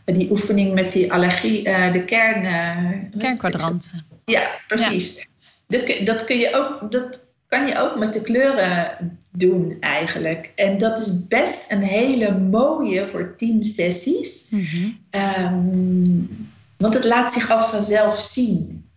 die 0.04 0.30
oefening 0.30 0.74
met 0.74 0.92
die 0.92 1.12
allergie, 1.12 1.66
uh, 1.66 1.92
de 1.92 2.04
kern... 2.04 2.44
Uh, 2.44 3.18
Kernkwadranten. 3.18 4.06
Ja, 4.24 4.42
precies. 4.66 5.16
Ja. 5.16 5.24
De, 5.66 6.00
dat, 6.04 6.24
kun 6.24 6.38
je 6.38 6.54
ook, 6.54 6.92
dat 6.92 7.18
kan 7.46 7.66
je 7.66 7.78
ook 7.78 7.98
met 7.98 8.12
de 8.12 8.22
kleuren 8.22 9.18
doen 9.32 9.76
eigenlijk. 9.80 10.52
En 10.54 10.78
dat 10.78 10.98
is 10.98 11.26
best 11.26 11.72
een 11.72 11.82
hele 11.82 12.38
mooie 12.38 13.08
voor 13.08 13.34
teamsessies. 13.36 14.46
Mm 14.50 14.66
-hmm. 14.66 14.98
um, 15.10 16.50
want 16.76 16.94
het 16.94 17.04
laat 17.04 17.32
zich 17.32 17.50
als 17.50 17.64
vanzelf 17.64 18.20
zien. 18.20 18.89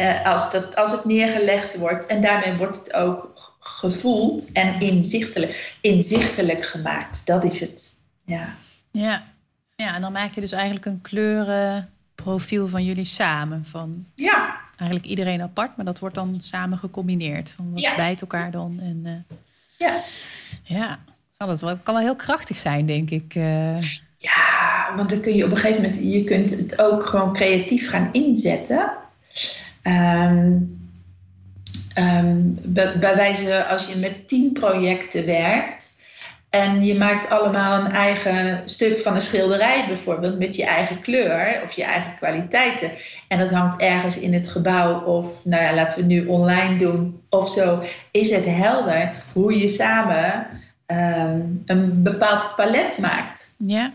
Uh, 0.00 0.24
als, 0.24 0.52
dat, 0.52 0.76
als 0.76 0.90
het 0.90 1.04
neergelegd 1.04 1.78
wordt. 1.78 2.06
En 2.06 2.20
daarmee 2.20 2.56
wordt 2.56 2.76
het 2.76 2.92
ook 2.94 3.30
gevoeld 3.60 4.52
en 4.52 4.80
inzichtelijk, 4.80 5.76
inzichtelijk 5.80 6.64
gemaakt. 6.64 7.26
Dat 7.26 7.44
is 7.44 7.60
het. 7.60 7.92
Ja. 8.24 8.54
Ja. 8.90 9.22
ja, 9.76 9.94
en 9.94 10.00
dan 10.00 10.12
maak 10.12 10.34
je 10.34 10.40
dus 10.40 10.52
eigenlijk 10.52 10.86
een 10.86 11.00
kleurenprofiel 11.00 12.68
van 12.68 12.84
jullie 12.84 13.04
samen. 13.04 13.64
Van 13.66 14.06
ja. 14.14 14.56
Eigenlijk 14.76 15.10
iedereen 15.10 15.42
apart, 15.42 15.76
maar 15.76 15.84
dat 15.84 15.98
wordt 15.98 16.14
dan 16.14 16.36
samen 16.40 16.78
gecombineerd. 16.78 17.50
Van 17.56 17.70
wat 17.70 17.80
Ja. 17.80 17.96
bijt 17.96 18.20
elkaar 18.20 18.50
dan? 18.50 18.78
En, 18.82 19.02
uh, 19.04 19.36
Ja. 19.78 20.00
ja, 20.62 20.98
dat 21.36 21.60
kan 21.82 21.94
wel 21.94 21.98
heel 22.02 22.16
krachtig 22.16 22.56
zijn, 22.56 22.86
denk 22.86 23.10
ik. 23.10 23.34
Uh, 23.34 23.80
Ja, 24.18 24.92
want 24.96 25.10
dan 25.10 25.20
kun 25.20 25.34
je 25.34 25.44
op 25.44 25.50
een 25.50 25.56
gegeven 25.56 25.82
moment, 25.82 26.02
je 26.12 26.24
kunt 26.24 26.50
het 26.50 26.78
ook 26.80 27.06
gewoon 27.06 27.32
creatief 27.32 27.90
gaan 27.90 28.08
inzetten. 28.12 28.90
Um, 29.82 30.78
um, 31.98 32.58
bij, 32.62 32.98
bij 32.98 33.16
wijze 33.16 33.64
als 33.64 33.86
je 33.86 33.96
met 33.96 34.28
teamprojecten 34.28 35.26
werkt, 35.26 35.90
En 36.50 36.82
je 36.84 36.94
maakt 36.94 37.30
allemaal 37.30 37.84
een 37.84 37.92
eigen 37.92 38.68
stuk 38.68 38.98
van 38.98 39.14
een 39.14 39.20
schilderij, 39.20 39.84
bijvoorbeeld 39.86 40.38
met 40.38 40.56
je 40.56 40.64
eigen 40.64 41.00
kleur 41.00 41.60
of 41.64 41.72
je 41.72 41.84
eigen 41.84 42.14
kwaliteiten. 42.14 42.90
En 43.28 43.38
dat 43.38 43.50
hangt 43.50 43.80
ergens 43.80 44.18
in 44.18 44.32
het 44.34 44.48
gebouw, 44.48 45.00
of 45.04 45.44
nou 45.44 45.62
ja, 45.62 45.74
laten 45.74 45.98
we 45.98 46.04
nu 46.04 46.26
online 46.26 46.76
doen 46.76 47.22
of 47.28 47.48
zo. 47.50 47.82
Is 48.10 48.30
het 48.30 48.44
helder 48.44 49.22
hoe 49.32 49.58
je 49.58 49.68
samen 49.68 50.46
ehm, 50.86 51.40
een 51.66 52.02
bepaald 52.02 52.52
palet 52.56 52.98
maakt? 52.98 53.54
Ja. 53.58 53.92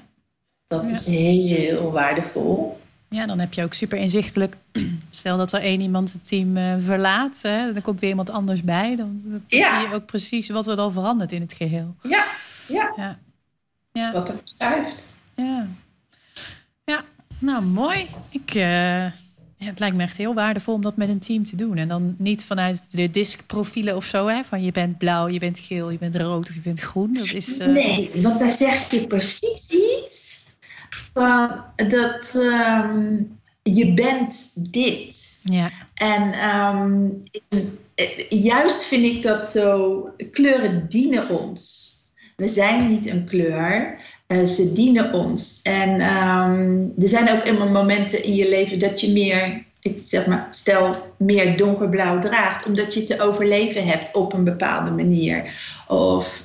Dat 0.67 0.91
is 0.91 1.05
heel 1.05 1.91
waardevol. 1.91 2.79
Ja, 3.15 3.25
dan 3.25 3.39
heb 3.39 3.53
je 3.53 3.63
ook 3.63 3.73
super 3.73 3.97
inzichtelijk. 3.97 4.55
Stel 5.09 5.37
dat 5.37 5.53
er 5.53 5.61
één 5.61 5.81
iemand 5.81 6.13
het 6.13 6.27
team 6.27 6.57
uh, 6.57 6.73
verlaat, 6.79 7.39
hè, 7.41 7.73
dan 7.73 7.81
komt 7.81 7.99
weer 7.99 8.09
iemand 8.09 8.29
anders 8.29 8.63
bij. 8.63 8.95
Dan, 8.95 9.21
dan 9.23 9.43
Ja. 9.47 9.79
zie 9.79 9.89
je 9.89 9.95
ook 9.95 10.05
precies 10.05 10.49
wat 10.49 10.67
er 10.67 10.75
dan 10.75 10.93
verandert 10.93 11.31
in 11.31 11.41
het 11.41 11.53
geheel. 11.53 11.95
Ja, 12.03 12.25
ja. 12.67 12.93
Ja, 12.97 13.19
ja, 13.91 14.11
wat 14.11 14.29
er 14.29 14.35
verschuift. 14.37 15.13
ja. 15.35 15.67
ja. 16.85 17.03
nou 17.39 17.63
mooi. 17.65 18.07
Ik, 18.29 18.55
eh, 18.55 19.05
het 19.57 19.79
lijkt 19.79 19.95
me 19.95 20.03
echt 20.03 20.17
heel 20.17 20.33
waardevol 20.33 20.73
om 20.73 20.81
dat 20.81 20.95
met 20.97 21.09
een 21.09 21.19
team 21.19 21.43
te 21.43 21.55
doen. 21.55 21.77
En 21.77 21.87
dan 21.87 22.15
niet 22.17 22.45
vanuit 22.45 22.91
de 22.91 23.09
diskprofielen 23.11 23.95
of 23.95 24.05
zo, 24.05 24.27
hè, 24.27 24.43
van 24.43 24.63
je 24.63 24.71
bent 24.71 24.97
blauw, 24.97 25.27
je 25.27 25.39
bent 25.39 25.59
geel, 25.59 25.89
je 25.89 25.97
bent 25.97 26.15
rood 26.15 26.49
of 26.49 26.53
je 26.55 26.61
bent 26.61 26.79
groen. 26.79 27.13
Dat 27.13 27.31
is, 27.31 27.57
eh, 27.57 27.67
Nee, 27.67 28.11
want 28.15 28.39
daar 28.39 28.51
zeg 28.51 28.91
je 28.91 29.07
precies 29.07 29.69
iets 29.69 30.34
van 31.15 31.63
dat 31.75 32.35
ehm, 32.35 33.21
je 33.63 33.93
bent 33.93 34.53
dit. 34.73 35.41
Ja, 35.43 35.71
En 35.93 36.33
ehm, 36.33 37.09
eh, 37.95 38.29
juist 38.29 38.83
vind 38.83 39.05
ik 39.05 39.21
dat 39.21 39.47
zo, 39.47 40.09
kleuren 40.31 40.85
dienen 40.89 41.29
ons. 41.29 41.83
We 42.35 42.47
zijn 42.47 42.89
niet 42.89 43.09
een 43.09 43.25
kleur, 43.25 43.97
eh, 44.27 44.45
ze 44.45 44.73
dienen 44.73 45.13
ons. 45.13 45.59
En 45.63 45.99
ehm, 45.99 46.79
er 46.99 47.07
zijn 47.07 47.29
ook 47.29 47.43
immer 47.43 47.71
momenten 47.71 48.23
in 48.23 48.35
je 48.35 48.49
leven 48.49 48.79
dat 48.79 49.01
je 49.01 49.11
meer, 49.11 49.63
ik 49.81 49.97
zeg 50.01 50.27
maar, 50.27 50.47
stel 50.51 51.13
meer 51.17 51.57
donkerblauw 51.57 52.19
draagt, 52.19 52.65
omdat 52.65 52.93
je 52.93 53.03
te 53.03 53.21
overleven 53.21 53.87
hebt 53.87 54.13
op 54.13 54.33
een 54.33 54.43
bepaalde 54.43 54.91
manier. 54.91 55.43
Of, 55.87 56.43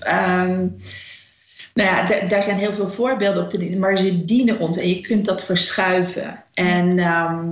nou 1.74 1.88
ja, 1.88 2.06
da- 2.06 2.26
daar 2.28 2.42
zijn 2.42 2.59
heel 2.59 2.72
veel 2.74 2.88
voorbeelden 2.88 3.42
op 3.42 3.50
te 3.50 3.59
dienen, 3.59 3.78
maar 3.78 3.96
ze 3.98 4.24
dienen 4.24 4.59
ons 4.59 4.78
en 4.78 4.88
je 4.88 5.00
kunt 5.00 5.24
dat 5.24 5.44
verschuiven. 5.44 6.42
En 6.54 6.98
ehm, 6.98 7.48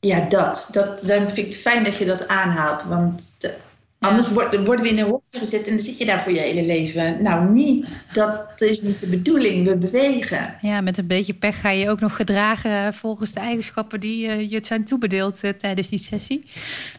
ja, 0.00 0.26
dat, 0.28 0.68
dat. 0.72 1.02
Dan 1.06 1.18
vind 1.26 1.36
ik 1.38 1.44
het 1.46 1.56
fijn 1.56 1.84
dat 1.84 1.96
je 1.96 2.04
dat 2.04 2.28
aanhaalt. 2.28 2.82
Want 2.84 3.30
de- 3.38 3.54
Ja. 4.00 4.08
anders 4.08 4.28
word- 4.30 4.56
worden 4.66 4.84
we 4.84 4.90
in 4.90 4.98
een 4.98 5.04
hokje 5.10 5.38
gezet 5.38 5.64
en 5.66 5.70
dan 5.76 5.84
zit 5.84 5.98
je 5.98 6.04
daar 6.04 6.22
voor 6.22 6.32
je 6.32 6.40
hele 6.40 6.62
leven. 6.62 7.22
Nou, 7.22 7.50
niet. 7.50 8.08
Dat 8.12 8.44
is 8.56 8.80
niet 8.82 9.00
de 9.00 9.06
bedoeling. 9.06 9.66
We 9.66 9.76
bewegen. 9.76 10.54
ja, 10.60 10.80
met 10.80 10.98
een 10.98 11.06
beetje 11.06 11.34
pech 11.34 11.60
ga 11.60 11.70
je 11.70 11.90
ook 11.90 12.00
nog 12.00 12.16
gedragen 12.16 12.94
volgens 12.94 13.30
de 13.32 13.40
eigenschappen 13.40 14.00
die 14.00 14.28
eh, 14.28 14.50
je 14.50 14.60
zijn 14.64 14.84
toebedeeld 14.84 15.42
eh, 15.44 15.50
tijdens 15.50 15.88
die 15.88 15.98
sessie. 15.98 16.50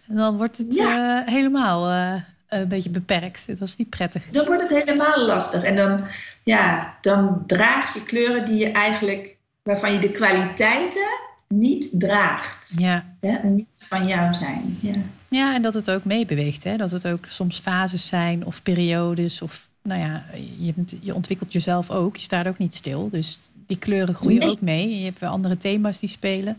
En 0.10 0.16
dan 0.16 0.38
wordt 0.38 0.58
het 0.58 0.76
Ja. 0.76 1.24
eh, 1.26 1.34
helemaal 1.34 1.90
eh, 1.90 2.22
een 2.50 2.68
beetje 2.68 2.90
beperkt. 2.90 3.48
Dat 3.60 3.68
is 3.68 3.76
niet 3.76 3.90
prettig. 3.90 4.24
Dan 4.32 4.46
wordt 4.46 4.62
het 4.62 4.84
helemaal 4.84 5.26
lastig. 5.26 5.64
En 5.64 5.76
dan, 5.76 6.06
ja, 6.44 6.98
dan 7.02 7.44
draag 7.48 7.94
je 7.94 8.04
kleuren 8.04 8.46
die 8.46 8.56
je 8.58 8.72
eigenlijk, 8.72 9.36
waarvan 9.64 9.94
je 9.94 10.00
de 10.00 10.12
kwaliteiten 10.12 11.08
niet 11.48 11.90
draagt. 11.92 12.74
Ja. 12.78 13.06
Hè? 13.22 13.50
Niet 13.50 13.68
van 13.78 14.08
jou 14.08 14.34
zijn. 14.34 14.78
Ja. 14.82 14.94
Ja, 15.28 15.56
en 15.56 15.62
dat 15.62 15.74
het 15.74 15.92
ook 15.92 16.04
meebeweegt. 16.06 16.64
Hè? 16.64 16.78
Dat 16.78 16.92
het 16.92 17.08
ook 17.08 17.26
soms 17.28 17.60
fases 17.60 18.08
zijn 18.08 18.46
of 18.46 18.64
periodes. 18.64 19.42
Of 19.42 19.68
nou 19.82 20.00
ja, 20.02 20.26
je, 20.58 20.74
bent- 20.76 20.96
je 21.00 21.14
ontwikkelt 21.16 21.54
jezelf 21.54 21.90
ook. 21.90 22.16
Je 22.16 22.22
staat 22.24 22.48
ook 22.48 22.58
niet 22.58 22.74
stil. 22.74 23.10
Dus 23.10 23.40
die 23.68 23.78
kleuren 23.78 24.16
groeien 24.16 24.40
Nee. 24.40 24.50
ook 24.50 24.62
mee. 24.62 25.00
Je 25.00 25.06
hebt 25.06 25.20
weer 25.20 25.30
andere 25.30 25.58
thema's 25.58 26.00
die 26.00 26.10
spelen. 26.10 26.58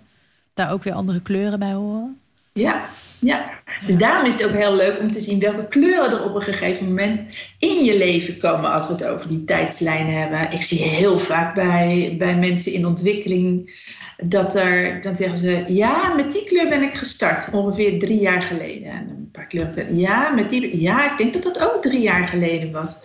Daar 0.55 0.73
ook 0.73 0.83
weer 0.83 0.93
andere 0.93 1.21
kleuren 1.21 1.59
bij 1.59 1.73
horen. 1.73 2.19
Ja, 2.53 2.85
ja. 3.21 3.59
Dus 3.87 3.97
daarom 3.97 4.27
is 4.27 4.35
het 4.35 4.45
ook 4.45 4.53
heel 4.53 4.75
leuk 4.75 4.99
om 4.99 5.11
te 5.11 5.21
zien 5.21 5.39
welke 5.39 5.69
kleuren 5.69 6.11
er 6.11 6.25
op 6.25 6.35
een 6.35 6.43
gegeven 6.43 6.87
moment 6.87 7.21
in 7.59 7.85
je 7.85 7.99
leven 7.99 8.39
komen 8.39 8.71
als 8.71 8.87
we 8.87 8.93
het 8.93 9.05
over 9.05 9.29
die 9.29 9.45
tijdslijnen 9.45 10.21
hebben. 10.21 10.53
Ik 10.53 10.63
zie 10.63 10.79
heel 10.79 11.19
vaak 11.19 11.55
bij, 11.55 12.15
bij 12.19 12.37
mensen 12.37 12.73
in 12.73 12.87
ontwikkeling 12.87 13.79
dat 14.23 14.55
er, 14.55 15.01
dan 15.01 15.17
zeggen 15.17 15.39
ze, 15.39 15.65
ja, 15.67 16.15
met 16.15 16.33
die 16.33 16.45
kleur 16.45 16.69
ben 16.69 16.83
ik 16.83 16.95
gestart, 16.95 17.51
ongeveer 17.51 17.99
drie 17.99 18.21
jaar 18.21 18.43
geleden. 18.43 18.91
En 18.91 19.09
een 19.09 19.31
paar 19.33 19.47
kleuren, 19.47 19.97
ja, 19.97 20.31
met 20.31 20.49
die, 20.49 20.81
ja, 20.81 21.11
ik 21.13 21.19
denk 21.19 21.33
dat 21.33 21.43
dat 21.43 21.61
ook 21.61 21.83
drie 21.83 22.01
jaar 22.01 22.29
geleden 22.29 22.73
was. 22.73 22.99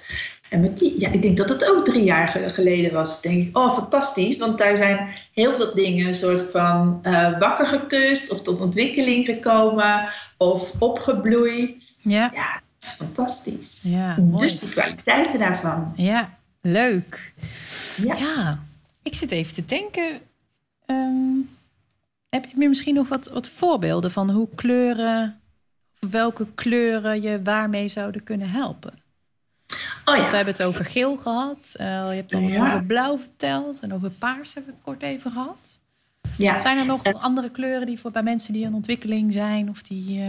En 0.49 0.61
met 0.61 0.77
die, 0.77 0.99
ja, 0.99 1.11
ik 1.11 1.21
denk 1.21 1.37
dat 1.37 1.47
dat 1.47 1.65
ook 1.65 1.85
drie 1.85 2.03
jaar 2.03 2.27
ge- 2.27 2.49
geleden 2.49 2.93
was. 2.93 3.21
Dan 3.21 3.31
denk 3.33 3.47
ik, 3.47 3.57
oh, 3.57 3.73
fantastisch, 3.77 4.37
want 4.37 4.57
daar 4.57 4.77
zijn 4.77 5.07
heel 5.33 5.53
veel 5.53 5.73
dingen 5.75 6.07
een 6.07 6.15
soort 6.15 6.43
van 6.51 6.99
eh, 7.03 7.39
wakker 7.39 7.67
gekust 7.67 8.31
of 8.31 8.41
tot 8.41 8.61
ontwikkeling 8.61 9.25
gekomen 9.25 10.09
of 10.37 10.73
opgebloeid. 10.81 11.99
Ja, 12.03 12.31
Ja, 12.33 12.61
dat 12.77 12.89
is 12.89 12.89
fantastisch. 12.89 13.81
Ja, 13.87 14.15
dus 14.19 14.59
die 14.59 14.69
kwaliteiten 14.69 15.39
daarvan. 15.39 15.93
ja 15.95 16.37
leuk. 16.61 17.33
Ja. 17.97 18.15
Ja, 18.15 18.59
ik 19.03 19.13
zit 19.15 19.31
even 19.31 19.53
te 19.53 19.65
denken. 19.65 20.19
ehm, 20.85 21.37
heb 22.29 22.45
je 22.57 22.69
misschien 22.69 22.95
nog 22.95 23.09
wat, 23.09 23.29
wat 23.29 23.49
voorbeelden 23.49 24.11
van 24.11 24.29
hoe 24.29 24.47
kleuren, 24.55 25.39
of 26.01 26.09
welke 26.11 26.47
kleuren 26.55 27.21
je 27.21 27.41
waarmee 27.43 27.87
zouden 27.87 28.23
kunnen 28.23 28.49
helpen? 28.49 28.93
Oh 30.05 30.15
we 30.29 30.35
hebben 30.35 30.53
het 30.53 30.63
over 30.63 30.85
geel 30.85 31.17
gehad. 31.17 31.73
eh, 31.77 31.85
je 31.85 32.15
hebt 32.15 32.33
al 32.33 32.41
wat 32.41 32.51
Ja. 32.53 32.65
over 32.65 32.83
blauw 32.85 33.17
verteld. 33.17 33.79
En 33.79 33.93
over 33.93 34.09
paars 34.11 34.53
hebben 34.53 34.71
we 34.71 34.77
het 34.77 34.85
kort 34.87 35.03
even 35.03 35.31
gehad. 35.31 35.79
ja. 36.37 36.59
Zijn 36.59 36.77
er 36.77 36.85
nog 36.85 37.03
andere 37.03 37.49
kleuren 37.51 37.85
die 37.87 37.99
voor 37.99 38.11
bij 38.11 38.23
mensen 38.23 38.53
die 38.53 38.63
in 38.65 38.73
ontwikkeling 38.73 39.33
zijn 39.33 39.69
of 39.69 39.81
die 39.81 40.19
eh, 40.21 40.27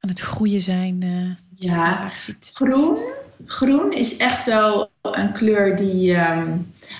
aan 0.00 0.08
het 0.08 0.20
groeien 0.20 0.60
zijn, 0.60 1.00
je 1.00 1.66
ja. 1.66 1.94
vaak 1.96 2.14
ziet? 2.16 2.50
Groen. 2.54 2.98
Groen 3.46 3.92
is 3.92 4.16
echt 4.16 4.44
wel 4.44 4.90
een 5.02 5.32
kleur 5.32 5.76
die, 5.76 6.14
ehm, 6.14 6.56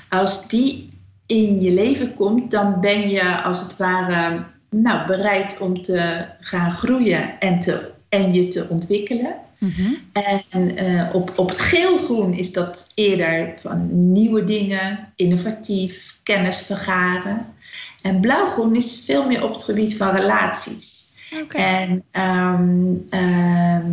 als 0.09 0.49
die 0.49 0.93
in 1.27 1.61
je 1.61 1.71
leven 1.73 2.15
komt, 2.15 2.51
dan 2.51 2.81
ben 2.81 3.09
je 3.09 3.43
als 3.43 3.61
het 3.61 3.77
ware 3.77 4.45
nou, 4.71 5.07
bereid 5.07 5.59
om 5.61 5.83
te 5.83 6.25
gaan 6.41 6.73
groeien 6.73 7.41
en, 7.41 7.61
te, 7.61 7.91
en 8.09 8.33
je 8.33 8.49
te 8.49 8.67
ontwikkelen. 8.69 9.35
Mhm. 9.59 9.95
En 10.13 10.77
eh, 10.77 11.15
op, 11.15 11.33
op 11.37 11.49
het 11.49 11.61
geel-groen 11.61 12.33
is 12.33 12.53
dat 12.53 12.93
eerder 12.95 13.55
van 13.61 14.13
nieuwe 14.13 14.45
dingen, 14.45 15.13
innovatief, 15.17 16.21
kennis 16.23 16.59
vergaren. 16.59 17.55
En 18.03 18.21
blauw-groen 18.21 18.77
is 18.77 19.03
veel 19.05 19.27
meer 19.27 19.45
op 19.45 19.53
het 19.53 19.65
gebied 19.65 19.97
van 19.97 20.11
relaties. 20.11 21.15
Oké. 21.43 21.57
En 21.57 22.05
ehm, 22.11 22.95
ehm, 23.11 23.93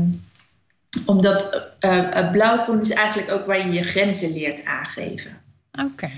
omdat 1.06 1.71
eh, 1.80 2.19
eh, 2.19 2.32
blauw-groen 2.32 2.82
is 2.82 2.89
eigenlijk 2.89 3.32
ook 3.32 3.45
waar 3.45 3.67
je 3.67 3.73
je 3.73 3.84
grenzen 3.84 4.34
leert 4.34 4.65
aangeven. 4.65 5.41
Oké. 5.71 6.12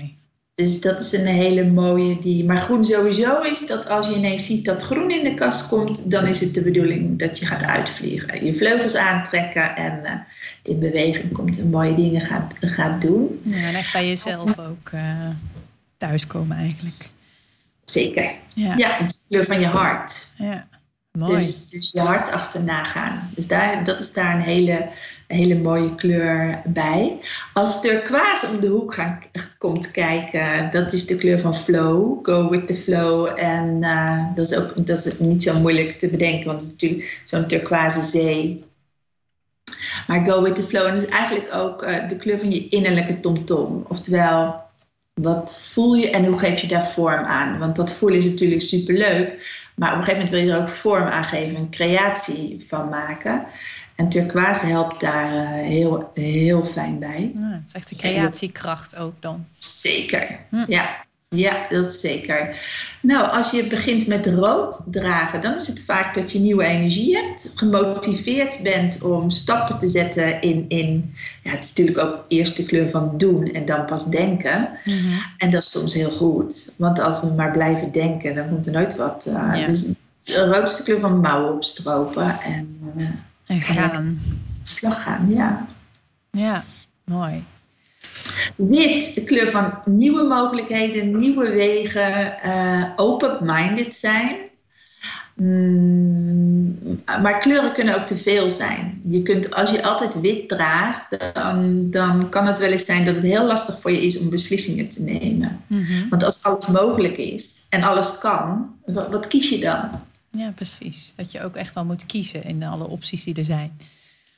Dus 0.56 0.80
dat 0.80 1.00
is 1.00 1.12
een 1.12 1.26
hele 1.26 1.64
mooie 1.64 2.18
die. 2.18 2.44
Maar 2.44 2.56
groen 2.56 2.84
sowieso 2.84 3.40
is 3.40 3.66
dat 3.66 3.88
als 3.88 4.06
je 4.06 4.14
ineens 4.14 4.46
ziet 4.46 4.64
dat 4.64 4.82
groen 4.82 5.10
in 5.10 5.24
de 5.24 5.34
kast 5.34 5.68
komt, 5.68 6.10
dan 6.10 6.26
is 6.26 6.40
het 6.40 6.54
de 6.54 6.62
bedoeling 6.62 7.18
dat 7.18 7.38
je 7.38 7.46
gaat 7.46 7.62
uitvliegen. 7.62 8.44
Je 8.44 8.54
vleugels 8.54 8.94
aantrekken 8.94 9.76
en 9.76 10.04
eh, 10.04 10.12
in 10.62 10.78
beweging 10.78 11.32
komt 11.32 11.58
en 11.58 11.70
mooie 11.70 11.94
dingen 11.94 12.20
gaat, 12.20 12.54
gaat 12.60 13.00
doen. 13.00 13.40
Ja, 13.42 13.56
en 13.56 13.74
echt 13.74 13.92
bij 13.92 14.08
jezelf 14.08 14.58
ook 14.58 14.88
eh, 14.92 15.28
thuiskomen 15.96 16.56
eigenlijk. 16.56 17.10
Zeker. 17.84 18.34
Ja, 18.54 18.76
Ja, 18.76 18.90
het 18.90 19.10
is 19.10 19.24
kleur 19.28 19.44
van 19.44 19.60
je 19.60 19.66
hart. 19.66 20.26
ja. 20.38 20.68
mooi. 21.12 21.36
Dus, 21.36 21.68
dus 21.68 21.90
je 21.92 22.00
hart 22.00 22.30
achterna 22.30 22.84
gaan. 22.84 23.30
Dus 23.34 23.46
daar, 23.46 23.84
dat 23.84 24.00
is 24.00 24.12
daar 24.12 24.34
een 24.34 24.42
hele, 24.42 24.88
een 25.26 25.36
hele 25.36 25.58
mooie 25.58 25.94
kleur 25.94 26.62
bij. 26.64 27.18
Als 27.52 27.80
turquoise 27.80 28.46
om 28.46 28.60
de 28.60 28.66
hoek 28.66 28.94
gaan, 28.94 29.22
komt 29.58 29.90
kijken, 29.90 30.70
dat 30.70 30.92
is 30.92 31.06
de 31.06 31.16
kleur 31.16 31.40
van 31.40 31.54
flow. 31.54 32.18
Go 32.22 32.48
with 32.48 32.66
the 32.66 32.74
flow. 32.74 33.38
En 33.38 33.82
eh, 33.82 34.34
dat, 34.34 34.50
is 34.50 34.56
ook, 34.56 34.86
dat 34.86 35.04
is 35.06 35.18
niet 35.18 35.42
zo 35.42 35.60
moeilijk 35.60 35.98
te 35.98 36.08
bedenken, 36.08 36.46
want 36.46 36.60
het 36.60 36.70
is 36.70 36.72
natuurlijk 36.72 37.22
zo'n 37.24 37.46
turquoise 37.46 38.00
zee. 38.00 38.64
Maar 40.06 40.24
go 40.26 40.42
with 40.42 40.54
the 40.54 40.62
flow. 40.62 40.86
En 40.86 40.96
is 40.96 41.06
eigenlijk 41.06 41.54
ook 41.54 41.82
eh, 41.82 42.08
de 42.08 42.16
kleur 42.16 42.38
van 42.38 42.50
je 42.50 42.68
innerlijke 42.68 43.20
tomtom. 43.20 43.84
Oftewel, 43.88 44.64
wat 45.14 45.58
voel 45.62 45.94
je 45.94 46.10
en 46.10 46.24
hoe 46.24 46.38
geef 46.38 46.60
je 46.60 46.66
daar 46.66 46.86
vorm 46.86 47.24
aan? 47.24 47.58
Want 47.58 47.76
dat 47.76 47.92
voelen 47.92 48.18
is 48.18 48.24
natuurlijk 48.24 48.62
superleuk. 48.62 49.64
Maar 49.76 49.92
op 49.92 49.98
een 49.98 50.04
gegeven 50.04 50.24
moment 50.24 50.30
wil 50.30 50.40
je 50.40 50.52
er 50.52 50.60
ook 50.60 50.68
vorm 50.68 51.02
aan 51.02 51.24
geven, 51.24 51.56
een 51.56 51.70
creatie 51.70 52.64
van 52.68 52.88
maken. 52.88 53.46
En 53.96 54.08
turquoise 54.08 54.66
helpt 54.66 55.00
daar 55.00 55.32
eh, 55.32 55.66
heel, 55.66 56.10
heel 56.14 56.64
fijn 56.64 56.98
bij. 56.98 57.32
Ja, 57.34 57.50
dat 57.50 57.60
is 57.66 57.72
echt 57.72 57.88
de 57.88 57.96
creatiekracht 57.96 58.96
ook 58.96 59.14
dan. 59.20 59.44
Zeker. 59.58 60.38
Hm. 60.50 60.64
Ja. 60.68 61.04
Ja, 61.28 61.66
dat 61.70 61.84
is 61.84 62.00
zeker. 62.00 62.56
Nou, 63.02 63.30
als 63.30 63.50
je 63.50 63.66
begint 63.66 64.06
met 64.06 64.26
rood 64.26 64.82
dragen, 64.90 65.40
dan 65.40 65.54
is 65.54 65.66
het 65.66 65.80
vaak 65.80 66.14
dat 66.14 66.32
je 66.32 66.38
nieuwe 66.38 66.64
energie 66.64 67.16
hebt, 67.16 67.52
gemotiveerd 67.54 68.62
bent 68.62 69.02
om 69.02 69.30
stappen 69.30 69.78
te 69.78 69.86
zetten 69.86 70.40
in, 70.40 70.64
in 70.68 71.14
ja, 71.42 71.50
het 71.50 71.64
is 71.64 71.68
natuurlijk 71.68 71.98
ook 71.98 72.24
eerst 72.28 72.56
de 72.56 72.64
kleur 72.64 72.88
van 72.88 73.14
doen 73.16 73.52
en 73.52 73.64
dan 73.64 73.84
pas 73.84 74.06
denken. 74.06 74.70
Mhm. 74.84 74.96
En 75.38 75.50
dat 75.50 75.62
is 75.62 75.70
soms 75.70 75.94
heel 75.94 76.10
goed, 76.10 76.72
want 76.78 77.00
als 77.00 77.20
we 77.20 77.26
maar 77.26 77.50
blijven 77.50 77.92
denken, 77.92 78.34
dan 78.34 78.48
komt 78.48 78.66
er 78.66 78.72
nooit 78.72 78.96
wat. 78.96 79.24
Ja. 79.28 79.66
Dus 79.66 79.94
de 80.22 80.44
roodste 80.44 80.82
kleur 80.82 81.00
van 81.00 81.20
mouwen 81.20 81.54
opstropen 81.54 82.40
en 82.40 82.78
eh, 82.96 83.06
En 83.46 83.60
gaan. 83.60 84.20
slag 84.62 85.02
gaan, 85.02 85.28
ja. 85.28 85.66
Ja, 86.30 86.64
mooi. 87.04 87.44
Wit, 88.56 89.14
de 89.14 89.24
kleur 89.24 89.50
van 89.50 89.78
nieuwe 89.84 90.22
mogelijkheden, 90.22 91.16
nieuwe 91.16 91.50
wegen, 91.50 92.42
eh, 92.42 92.84
open-minded 92.96 93.94
zijn. 93.94 94.36
Mm, 95.34 96.78
maar 97.22 97.38
kleuren 97.38 97.72
kunnen 97.72 97.94
ook 97.94 98.06
te 98.06 98.16
veel 98.16 98.50
zijn. 98.50 99.00
Je 99.08 99.22
kunt, 99.22 99.54
als 99.54 99.70
je 99.70 99.82
altijd 99.82 100.20
wit 100.20 100.48
draagt, 100.48 101.16
dan, 101.34 101.90
dan 101.90 102.28
kan 102.28 102.46
het 102.46 102.58
wel 102.58 102.70
eens 102.70 102.84
zijn 102.84 103.04
dat 103.04 103.14
het 103.14 103.24
heel 103.24 103.46
lastig 103.46 103.80
voor 103.80 103.90
je 103.90 104.06
is 104.06 104.18
om 104.18 104.30
beslissingen 104.30 104.88
te 104.88 105.02
nemen. 105.02 105.60
Mhm. 105.66 106.08
Want 106.08 106.22
als 106.22 106.42
alles 106.42 106.66
mogelijk 106.66 107.16
is 107.16 107.66
en 107.68 107.82
alles 107.82 108.18
kan, 108.18 108.74
wat, 108.86 109.08
wat 109.08 109.26
kies 109.26 109.48
je 109.48 109.58
dan? 109.58 109.90
Ja, 110.36 110.50
precies. 110.50 111.12
Dat 111.16 111.32
je 111.32 111.42
ook 111.42 111.56
echt 111.56 111.74
wel 111.74 111.84
moet 111.84 112.06
kiezen 112.06 112.44
in 112.44 112.62
alle 112.62 112.86
opties 112.86 113.24
die 113.24 113.34
er 113.34 113.44
zijn. 113.44 113.78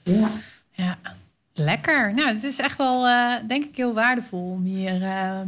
Ja. 0.03 0.31
Ja, 0.73 0.99
lekker. 1.55 2.15
Nou, 2.15 2.29
het 2.29 2.45
is 2.45 2.59
echt 2.59 2.79
wel, 2.79 3.07
eh, 3.07 3.35
denk 3.49 3.65
ik, 3.65 3.77
heel 3.77 3.95
waardevol 3.95 4.51
om 4.51 4.65
hier. 4.65 5.03
eh, 5.03 5.41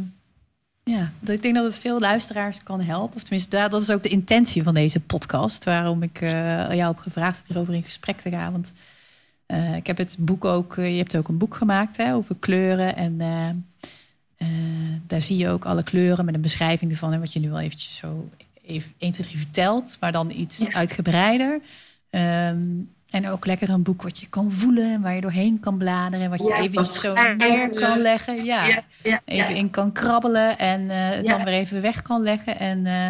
ja, 0.83 1.11
ik 1.25 1.41
denk 1.41 1.55
dat 1.55 1.63
het 1.63 1.77
veel 1.79 1.99
luisteraars 1.99 2.63
kan 2.63 2.81
helpen. 2.81 3.15
Of 3.15 3.21
tenminste, 3.21 3.67
dat 3.69 3.81
is 3.81 3.89
ook 3.89 4.03
de 4.03 4.09
intentie 4.09 4.63
van 4.63 4.73
deze 4.73 4.99
podcast. 4.99 5.63
Waarom 5.63 6.03
ik 6.03 6.21
eh, 6.21 6.31
jou 6.73 6.93
heb 6.93 6.97
gevraagd 6.97 7.39
om 7.39 7.45
hierover 7.47 7.73
in 7.73 7.83
gesprek 7.83 8.21
te 8.21 8.29
gaan. 8.29 8.51
Want 8.51 8.73
ik 9.75 9.87
heb 9.87 9.97
het 9.97 10.15
boek 10.19 10.45
ook, 10.45 10.75
je 10.75 10.81
hebt 10.81 11.15
ook 11.17 11.27
een 11.27 11.37
boek 11.37 11.55
gemaakt 11.55 11.97
hè, 11.97 12.13
over 12.13 12.35
kleuren. 12.39 12.95
En 12.95 13.17
daar 15.07 15.21
zie 15.21 15.37
je 15.37 15.49
ook 15.49 15.65
alle 15.65 15.83
kleuren 15.83 16.25
met 16.25 16.35
een 16.35 16.41
beschrijving 16.41 16.91
ervan. 16.91 17.13
En 17.13 17.19
wat 17.19 17.33
je 17.33 17.39
nu 17.39 17.51
al 17.51 17.59
eventjes 17.59 17.95
zo 17.95 18.29
even 18.65 18.93
1, 18.97 19.11
2, 19.11 19.27
3 19.27 19.37
vertelt, 19.37 19.97
maar 19.99 20.11
dan 20.11 20.31
iets 20.31 20.57
Ja. 20.57 20.71
uitgebreider. 20.73 21.59
Ehm, 22.09 22.59
en 23.09 23.29
ook 23.29 23.45
lekker 23.45 23.69
een 23.69 23.83
boek 23.83 24.01
wat 24.01 24.19
je 24.19 24.27
kan 24.27 24.51
voelen 24.51 24.93
en 24.93 25.01
waar 25.01 25.15
je 25.15 25.21
doorheen 25.21 25.59
kan 25.59 25.77
bladeren. 25.77 26.29
Wat 26.29 26.41
je 26.41 26.47
Ja, 26.47 26.57
even 26.57 26.85
zo 26.85 27.13
neer 27.37 27.69
kan 27.73 28.01
leggen. 28.01 28.43
Ja, 28.45 28.67
Ja, 28.67 28.83
ja, 29.03 29.21
even 29.25 29.55
in 29.55 29.69
kan 29.69 29.91
krabbelen 29.91 30.57
en 30.57 30.89
eh, 30.89 31.09
het 31.09 31.27
dan 31.27 31.43
weer 31.43 31.53
even 31.53 31.81
weg 31.81 32.01
kan 32.01 32.21
leggen. 32.21 32.59
En 32.59 32.85
eh, 32.85 33.09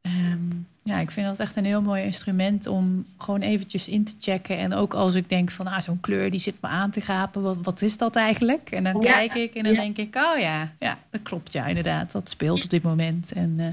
ehm, 0.00 0.40
ja, 0.82 0.98
ik 0.98 1.10
vind 1.10 1.26
dat 1.26 1.38
echt 1.38 1.56
een 1.56 1.64
heel 1.64 1.82
mooi 1.82 2.02
instrument 2.02 2.66
om 2.66 3.06
gewoon 3.18 3.40
eventjes 3.40 3.88
in 3.88 4.04
te 4.04 4.12
checken. 4.18 4.58
En 4.58 4.74
ook 4.74 4.94
als 4.94 5.14
ik 5.14 5.28
denk 5.28 5.50
van, 5.50 5.66
ah, 5.66 5.80
zo'n 5.80 6.00
kleur 6.00 6.30
die 6.30 6.40
zit 6.40 6.60
me 6.60 6.68
aan 6.68 6.90
te 6.90 7.00
gapen. 7.00 7.42
Wat, 7.42 7.56
wat 7.62 7.82
is 7.82 7.96
dat 7.96 8.16
eigenlijk? 8.16 8.70
En 8.70 8.84
dan 8.84 9.00
kijk 9.00 9.34
ik 9.34 9.54
en 9.54 9.62
dan 9.64 9.74
denk 9.74 9.96
ik, 9.96 10.16
oh 10.16 10.38
ja, 10.38 10.72
ja, 10.78 10.98
dat 11.10 11.22
klopt 11.22 11.52
ja, 11.52 11.66
inderdaad. 11.66 12.12
Dat 12.12 12.28
speelt 12.28 12.64
op 12.64 12.70
dit 12.70 12.82
moment. 12.82 13.32
En 13.32 13.54
eh, 13.58 13.66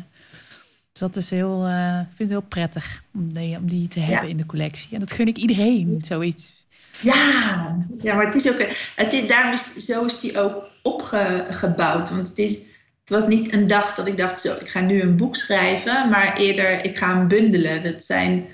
dus 1.00 1.12
dat 1.14 1.24
is 1.24 1.30
heel, 1.30 1.66
eh, 1.66 2.00
ik 2.00 2.16
vind 2.16 2.18
het 2.18 2.30
heel 2.30 2.42
prettig 2.42 3.04
om 3.14 3.34
die, 3.34 3.58
om 3.58 3.68
die 3.68 3.88
te 3.88 4.00
hebben 4.00 4.30
in 4.30 4.38
de 4.38 4.46
collectie. 4.46 4.94
En 4.94 5.00
dat 5.00 5.12
gun 5.12 5.28
ik 5.28 5.38
iedereen, 5.38 5.90
zoiets. 6.06 6.54
Ja, 7.02 7.78
ja, 8.02 8.16
maar 8.16 8.26
het 8.26 8.36
is 8.36 8.50
ook. 8.50 8.66
Het 8.96 9.14
is, 9.14 9.28
daarom 9.28 9.54
is, 9.54 9.76
zo 9.76 10.06
is 10.06 10.20
die 10.20 10.40
ook 10.40 10.68
opgebouwd. 10.82 12.10
Want 12.10 12.28
het, 12.28 12.38
is, 12.38 12.54
het 13.00 13.10
was 13.10 13.28
niet 13.28 13.54
een 13.54 13.68
dag 13.68 13.96
dat 13.96 14.08
ik 14.08 14.18
dacht: 14.18 14.42
zo, 14.42 14.54
ik 14.60 14.70
ga 14.70 14.80
nu 14.80 15.02
een 15.02 15.18
boek 15.18 15.36
schrijven. 15.36 16.10
Maar 16.10 16.38
eerder, 16.38 16.84
ik 16.86 16.98
ga 16.98 17.16
hem 17.16 17.28
bundelen. 17.28 17.84
Dat 17.84 18.04
zijn 18.04 18.46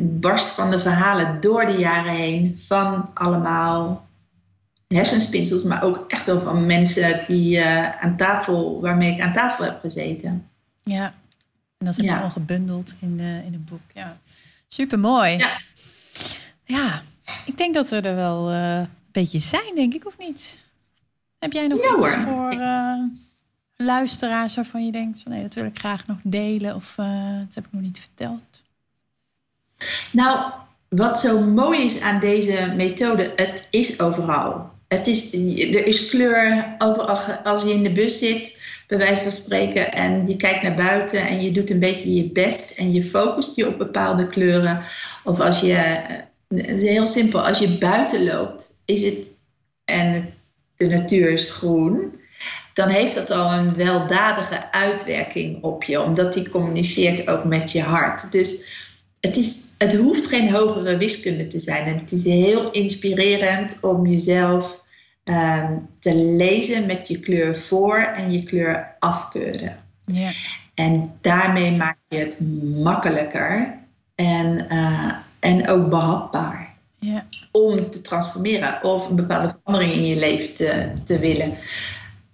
barst 0.00 0.48
van 0.48 0.70
de 0.70 0.78
verhalen 0.78 1.40
door 1.40 1.66
de 1.66 1.76
jaren 1.76 2.14
heen. 2.14 2.58
Van 2.58 3.10
allemaal 3.14 4.08
hersenspinsels, 4.88 5.62
maar 5.62 5.82
ook 5.82 6.04
echt 6.08 6.26
wel 6.26 6.40
van 6.40 6.66
mensen 6.66 7.24
die 7.26 7.58
eh, 7.58 8.02
aan 8.02 8.16
tafel, 8.16 8.80
waarmee 8.80 9.12
ik 9.12 9.20
aan 9.20 9.32
tafel 9.32 9.64
heb 9.64 9.80
gezeten. 9.80 10.48
Ja, 10.82 11.14
en 11.80 11.86
dat 11.86 11.96
heb 11.96 12.04
je 12.04 12.10
Ja. 12.10 12.12
allemaal 12.12 12.30
gebundeld 12.30 12.96
in, 13.00 13.20
in 13.20 13.54
een 13.54 13.66
boek. 13.68 13.80
Ja. 13.94 14.18
Super 14.68 14.98
mooi. 14.98 15.36
Ja. 15.36 15.60
Ja, 16.64 17.02
ik 17.46 17.56
denk 17.58 17.74
dat 17.74 17.88
we 17.88 18.00
er 18.00 18.14
wel 18.14 18.50
eh, 18.50 18.78
een 18.78 18.88
beetje 19.12 19.38
zijn, 19.38 19.74
denk 19.74 19.94
ik, 19.94 20.06
of 20.06 20.18
niet? 20.18 20.58
Heb 21.38 21.52
jij 21.52 21.66
nog 21.66 21.82
Ja, 21.82 21.94
iets 21.96 22.14
hoor. 22.14 22.20
voor 22.22 22.50
eh, 22.50 23.02
luisteraars 23.76 24.54
waarvan 24.54 24.84
je 24.86 24.92
denkt 24.92 25.20
van 25.22 25.32
nee, 25.32 25.42
dat 25.42 25.54
wil 25.54 25.64
ik 25.64 25.78
graag 25.78 26.06
nog 26.06 26.16
delen 26.22 26.74
of 26.74 26.94
eh, 26.96 27.38
dat 27.44 27.54
heb 27.54 27.64
ik 27.66 27.72
nog 27.72 27.82
niet 27.82 27.98
verteld? 28.00 28.62
Nou, 30.12 30.52
wat 30.88 31.20
zo 31.20 31.40
mooi 31.40 31.84
is 31.84 32.00
aan 32.00 32.20
deze 32.20 32.72
methode, 32.76 33.32
het 33.36 33.66
is 33.70 34.00
overal. 34.00 34.70
Het 34.88 35.06
is, 35.06 35.32
er 35.32 35.86
is 35.86 36.08
kleur 36.08 36.74
overal. 36.78 37.16
Als 37.44 37.62
je 37.62 37.72
in 37.72 37.82
de 37.82 37.92
bus 37.92 38.18
zit, 38.18 38.62
bij 38.90 38.98
wijze 38.98 39.22
van 39.22 39.30
spreken, 39.30 39.92
en 39.92 40.28
je 40.28 40.36
kijkt 40.36 40.62
naar 40.62 40.74
buiten 40.74 41.26
en 41.26 41.42
je 41.42 41.52
doet 41.52 41.70
een 41.70 41.78
beetje 41.78 42.14
je 42.14 42.30
best 42.30 42.78
en 42.78 42.92
je 42.92 43.02
focust 43.02 43.56
je 43.56 43.66
op 43.66 43.78
bepaalde 43.78 44.26
kleuren. 44.26 44.82
Of 45.24 45.40
als 45.40 45.60
je, 45.60 45.72
eh, 45.72 46.78
heel 46.78 47.06
simpel, 47.06 47.46
als 47.46 47.58
je 47.58 47.78
buiten 47.78 48.24
loopt, 48.24 48.82
is 48.84 49.04
het, 49.04 49.30
en 49.84 50.34
de 50.76 50.86
natuur 50.86 51.30
is 51.30 51.50
groen, 51.50 52.20
dan 52.74 52.88
heeft 52.88 53.14
dat 53.14 53.30
al 53.30 53.52
een 53.52 53.74
weldadige 53.74 54.72
uitwerking 54.72 55.62
op 55.62 55.84
je, 55.84 56.02
omdat 56.02 56.32
die 56.32 56.48
communiceert 56.48 57.28
ook 57.28 57.44
met 57.44 57.72
je 57.72 57.82
hart. 57.82 58.32
Dus 58.32 58.70
het, 59.20 59.36
is, 59.36 59.74
het 59.78 59.96
hoeft 59.96 60.26
geen 60.26 60.50
hogere 60.50 60.96
wiskunde 60.96 61.46
te 61.46 61.60
zijn. 61.60 61.86
En 61.86 61.98
het 61.98 62.12
is 62.12 62.24
heel 62.24 62.70
inspirerend 62.70 63.78
om 63.82 64.06
jezelf 64.06 64.79
ehm, 65.24 65.76
te 65.98 66.14
lezen 66.16 66.86
met 66.86 67.08
je 67.08 67.20
kleur 67.20 67.56
voor 67.56 67.98
en 67.98 68.32
je 68.32 68.42
kleur 68.42 68.96
afkeuren. 68.98 69.76
Ja, 70.04 70.32
En 70.74 71.12
daarmee 71.20 71.76
maak 71.76 71.96
je 72.08 72.16
het 72.16 72.40
makkelijker 72.82 73.78
en, 74.14 74.68
eh, 74.68 75.12
en 75.40 75.68
ook 75.68 75.90
behapbaar 75.90 76.74
ja, 76.98 77.26
om 77.52 77.90
te 77.90 78.00
transformeren 78.00 78.84
of 78.84 79.08
een 79.08 79.16
bepaalde 79.16 79.50
verandering 79.50 79.92
in 79.92 80.06
je 80.06 80.18
leven 80.18 80.54
te, 80.54 80.92
te 81.04 81.18
willen. 81.18 81.58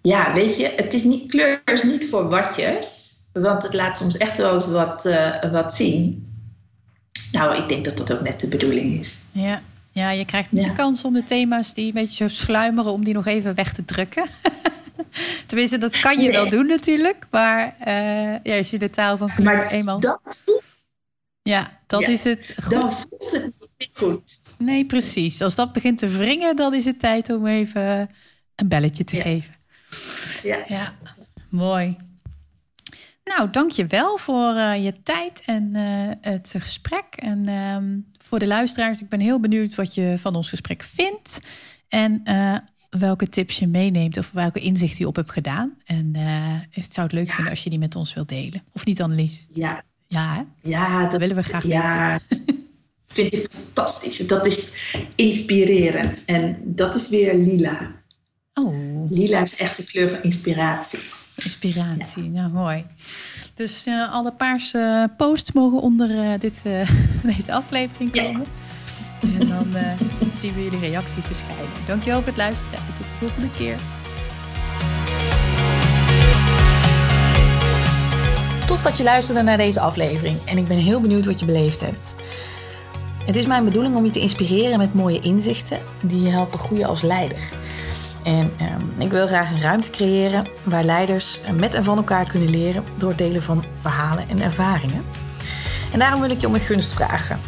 Ja, 0.03 0.35
weet 0.35 0.57
je, 0.57 0.73
het 0.77 0.95
is 0.95 1.03
niet, 1.03 1.31
kleur 1.31 1.61
is 1.65 1.83
niet 1.83 2.09
voor 2.09 2.29
watjes, 2.29 3.15
want 3.33 3.63
het 3.63 3.75
laat 3.75 3.97
soms 3.97 4.17
echt 4.17 4.39
wel 4.39 4.55
eens 4.55 4.67
wat, 4.67 5.05
eh, 5.05 5.51
wat 5.53 5.75
zien. 5.75 6.29
Nou, 7.33 7.57
ik 7.57 7.69
denk 7.69 7.85
dat 7.85 7.97
dat 7.97 8.13
ook 8.13 8.23
net 8.23 8.41
de 8.41 8.49
bedoeling 8.49 8.99
is. 8.99 9.17
ja. 9.33 9.63
Ja, 9.97 10.11
je 10.11 10.25
krijgt 10.25 10.53
niet 10.53 10.63
Ja. 10.63 10.69
de 10.69 10.75
kans 10.75 11.05
om 11.05 11.13
de 11.13 11.25
thema's 11.25 11.75
die 11.75 11.87
een 11.87 11.93
beetje 11.93 12.29
zo 12.29 12.35
sluimeren, 12.45 12.93
om 12.93 13.05
die 13.05 13.15
nog 13.15 13.27
even 13.27 13.55
weg 13.55 13.73
te 13.73 13.85
drukken. 13.85 14.27
Tenminste, 15.47 15.79
dat 15.79 16.01
kan 16.01 16.13
je 16.17 16.23
Nee. 16.23 16.33
wel 16.33 16.51
doen 16.51 16.67
natuurlijk. 16.67 17.27
Maar 17.31 17.77
eh, 17.81 18.43
ja, 18.43 18.57
als 18.59 18.71
je 18.71 18.79
de 18.79 18.91
taal 18.91 19.17
van 19.17 19.29
kleur 19.35 19.45
Maar 19.45 19.67
eenmaal... 19.71 20.01
voelt- 20.01 20.63
Ja, 21.43 21.79
dat 21.87 22.01
Ja. 22.03 22.09
is 22.09 22.25
het. 22.25 22.55
Goed. 22.63 22.81
dan 22.81 22.93
voelt 22.93 23.31
het 23.33 23.53
niet 23.79 23.91
goed. 23.95 24.43
Nee, 24.59 24.85
precies. 24.87 25.43
Als 25.43 25.55
dat 25.55 25.73
begint 25.73 25.99
te 25.99 26.09
wringen, 26.09 26.57
dan 26.57 26.75
is 26.75 26.85
het 26.85 26.99
tijd 26.99 27.31
om 27.31 27.47
even 27.47 28.11
een 28.55 28.69
belletje 28.69 29.05
te 29.05 29.17
Ja. 29.17 29.23
geven. 29.23 29.55
Ja. 30.43 30.59
Ja, 30.69 30.95
mooi. 31.49 31.97
Nou, 33.27 33.51
dank 33.51 33.71
je 33.71 33.87
wel 33.87 34.19
voor 34.19 34.55
eh, 34.55 34.85
je 34.85 35.03
tijd 35.03 35.43
en 35.47 35.71
eh, 35.75 35.83
het 36.33 36.55
gesprek. 36.59 37.05
En 37.17 37.49
ehm, 37.49 37.99
voor 38.25 38.39
de 38.39 38.47
luisteraars, 38.47 39.01
ik 39.03 39.09
ben 39.09 39.21
heel 39.21 39.41
benieuwd 39.41 39.75
wat 39.75 39.95
je 39.95 40.15
van 40.19 40.35
ons 40.37 40.49
gesprek 40.49 40.83
vindt. 40.83 41.39
En 41.89 42.21
eh, 42.25 42.57
welke 42.91 43.29
tips 43.29 43.59
je 43.59 43.67
meeneemt 43.67 44.19
of 44.19 44.31
welke 44.33 44.61
inzichten 44.61 44.99
je 44.99 45.07
op 45.07 45.17
hebt 45.17 45.31
gedaan. 45.33 45.75
En 45.85 46.15
ik 46.71 46.85
zou 46.91 47.07
het 47.07 47.13
leuk 47.17 47.27
Ja. 47.27 47.33
vinden 47.35 47.51
als 47.53 47.65
je 47.65 47.71
die 47.71 47.79
met 47.79 47.95
ons 47.97 48.15
wilt 48.15 48.29
delen. 48.29 48.63
Of 48.73 48.85
niet, 48.85 49.03
Annelies? 49.03 49.47
Ja, 49.55 49.83
Ja, 50.07 50.35
hè? 50.35 50.71
ja 50.71 51.01
dat 51.03 51.11
dat 51.11 51.21
willen 51.21 51.37
we 51.37 51.43
graag 51.43 51.63
weten. 51.63 51.79
ja, 51.79 52.19
vind 53.07 53.33
ik 53.33 53.49
fantastisch. 53.53 54.27
Dat 54.27 54.47
is 54.47 54.83
inspirerend. 55.15 56.25
En 56.25 56.57
dat 56.65 56.95
is 56.95 57.09
weer 57.09 57.35
lila. 57.35 57.93
Oh, 58.55 59.11
Lila 59.11 59.41
is 59.41 59.57
echt 59.57 59.77
de 59.77 59.85
kleur 59.85 60.09
van 60.09 60.23
inspiratie. 60.23 60.99
Inspiratie. 61.37 62.23
Nou, 62.23 62.53
mooi. 62.53 62.85
Dus 63.55 63.87
eh, 63.87 64.13
alle 64.13 64.33
paarse 64.33 65.11
posts 65.17 65.53
mogen 65.53 65.81
onder 65.81 66.11
eh, 66.11 66.41
dit, 66.41 66.63
eh, 66.65 66.89
deze 67.37 67.53
aflevering 67.53 68.13
komen. 68.13 68.47
En 69.21 69.49
dan 69.49 69.75
zien 70.33 70.55
we 70.55 70.63
jullie 70.63 70.79
reactie 70.79 71.23
verschijnen. 71.23 71.71
Dankjewel 71.87 72.19
voor 72.19 72.29
het 72.29 72.37
luisteren. 72.37 72.79
en 72.79 72.95
Tot 72.99 73.11
de 73.11 73.17
volgende 73.17 73.51
keer. 73.51 73.77
Tof 78.67 78.83
dat 78.83 78.97
je 78.97 79.05
luisterde 79.05 79.43
naar 79.43 79.57
deze 79.57 79.81
aflevering 79.81 80.39
en 80.45 80.59
ik 80.59 80.69
ben 80.69 80.77
heel 80.77 81.01
benieuwd 81.01 81.27
wat 81.27 81.41
je 81.41 81.47
beleefd 81.47 81.81
hebt. 81.81 82.15
Het 83.25 83.37
is 83.37 83.47
mijn 83.47 83.65
bedoeling 83.65 83.97
om 83.97 84.05
je 84.05 84.11
te 84.11 84.21
inspireren 84.21 84.79
met 84.79 84.95
mooie 84.95 85.21
inzichten 85.21 85.79
die 86.01 86.23
je 86.23 86.29
helpen 86.29 86.59
groeien 86.59 86.89
als 86.89 87.03
leider. 87.03 87.39
En 88.27 88.53
ehm, 88.59 89.01
ik 89.01 89.11
wil 89.11 89.27
graag 89.27 89.51
een 89.51 89.61
ruimte 89.61 89.91
creëren 89.91 90.45
waar 90.63 90.85
leiders 90.85 91.41
met 91.55 91.75
en 91.75 91.85
van 91.85 91.97
elkaar 91.97 92.29
kunnen 92.31 92.51
leren 92.51 92.85
door 92.97 93.09
het 93.09 93.19
delen 93.19 93.43
van 93.43 93.65
verhalen 93.75 94.29
en 94.29 94.41
ervaringen. 94.41 95.05
En 95.93 95.99
daarom 95.99 96.21
wil 96.21 96.31
ik 96.31 96.41
je 96.41 96.47
om 96.47 96.55
een 96.55 96.61
gunst 96.61 96.95
vragen. 96.95 97.41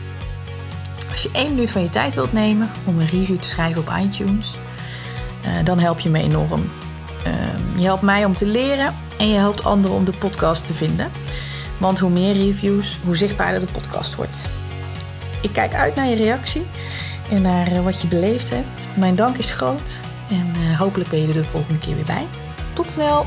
Als 1.11 1.23
je 1.23 1.31
één 1.33 1.55
minuut 1.55 1.71
van 1.71 1.83
je 1.83 1.91
tijd 1.91 2.15
wilt 2.15 2.33
nemen 2.33 2.71
om 2.85 2.99
een 2.99 3.07
review 3.07 3.39
te 3.39 3.49
schrijven 3.49 3.83
op 3.83 3.95
iTunes, 4.01 4.59
uh, 5.45 5.65
dan 5.65 5.79
help 5.79 5.99
je 5.99 6.09
me 6.09 6.19
enorm. 6.19 6.71
Uh, 7.27 7.77
je 7.77 7.85
helpt 7.85 8.03
mij 8.03 8.25
om 8.25 8.35
te 8.35 8.47
leren 8.47 8.95
en 9.19 9.29
je 9.29 9.39
helpt 9.39 9.65
anderen 9.65 9.97
om 9.97 10.05
de 10.05 10.17
podcast 10.19 10.67
te 10.67 10.75
vinden. 10.75 11.11
Want 11.79 11.99
hoe 11.99 12.11
meer 12.11 12.33
reviews, 12.33 12.99
hoe 13.05 13.17
zichtbaarder 13.17 13.61
de 13.61 13.73
podcast 13.73 14.15
wordt. 14.15 14.39
Ik 15.43 15.53
kijk 15.53 15.75
uit 15.75 15.95
naar 15.95 16.09
je 16.09 16.17
reactie 16.17 16.67
en 17.31 17.43
naar 17.43 17.67
eh, 17.67 17.85
wat 17.85 18.01
je 18.01 18.09
beleefd 18.09 18.51
hebt. 18.51 18.79
Mijn 18.97 19.17
dank 19.17 19.37
is 19.37 19.51
groot 19.51 20.01
en 20.31 20.53
uh, 20.57 20.79
hopelijk 20.79 21.11
ben 21.11 21.21
je 21.21 21.29
er 21.29 21.33
de 21.33 21.45
volgende 21.45 21.79
keer 21.79 21.95
weer 21.95 22.05
bij. 22.05 22.27
Tot 22.75 22.91
snel! 22.91 23.27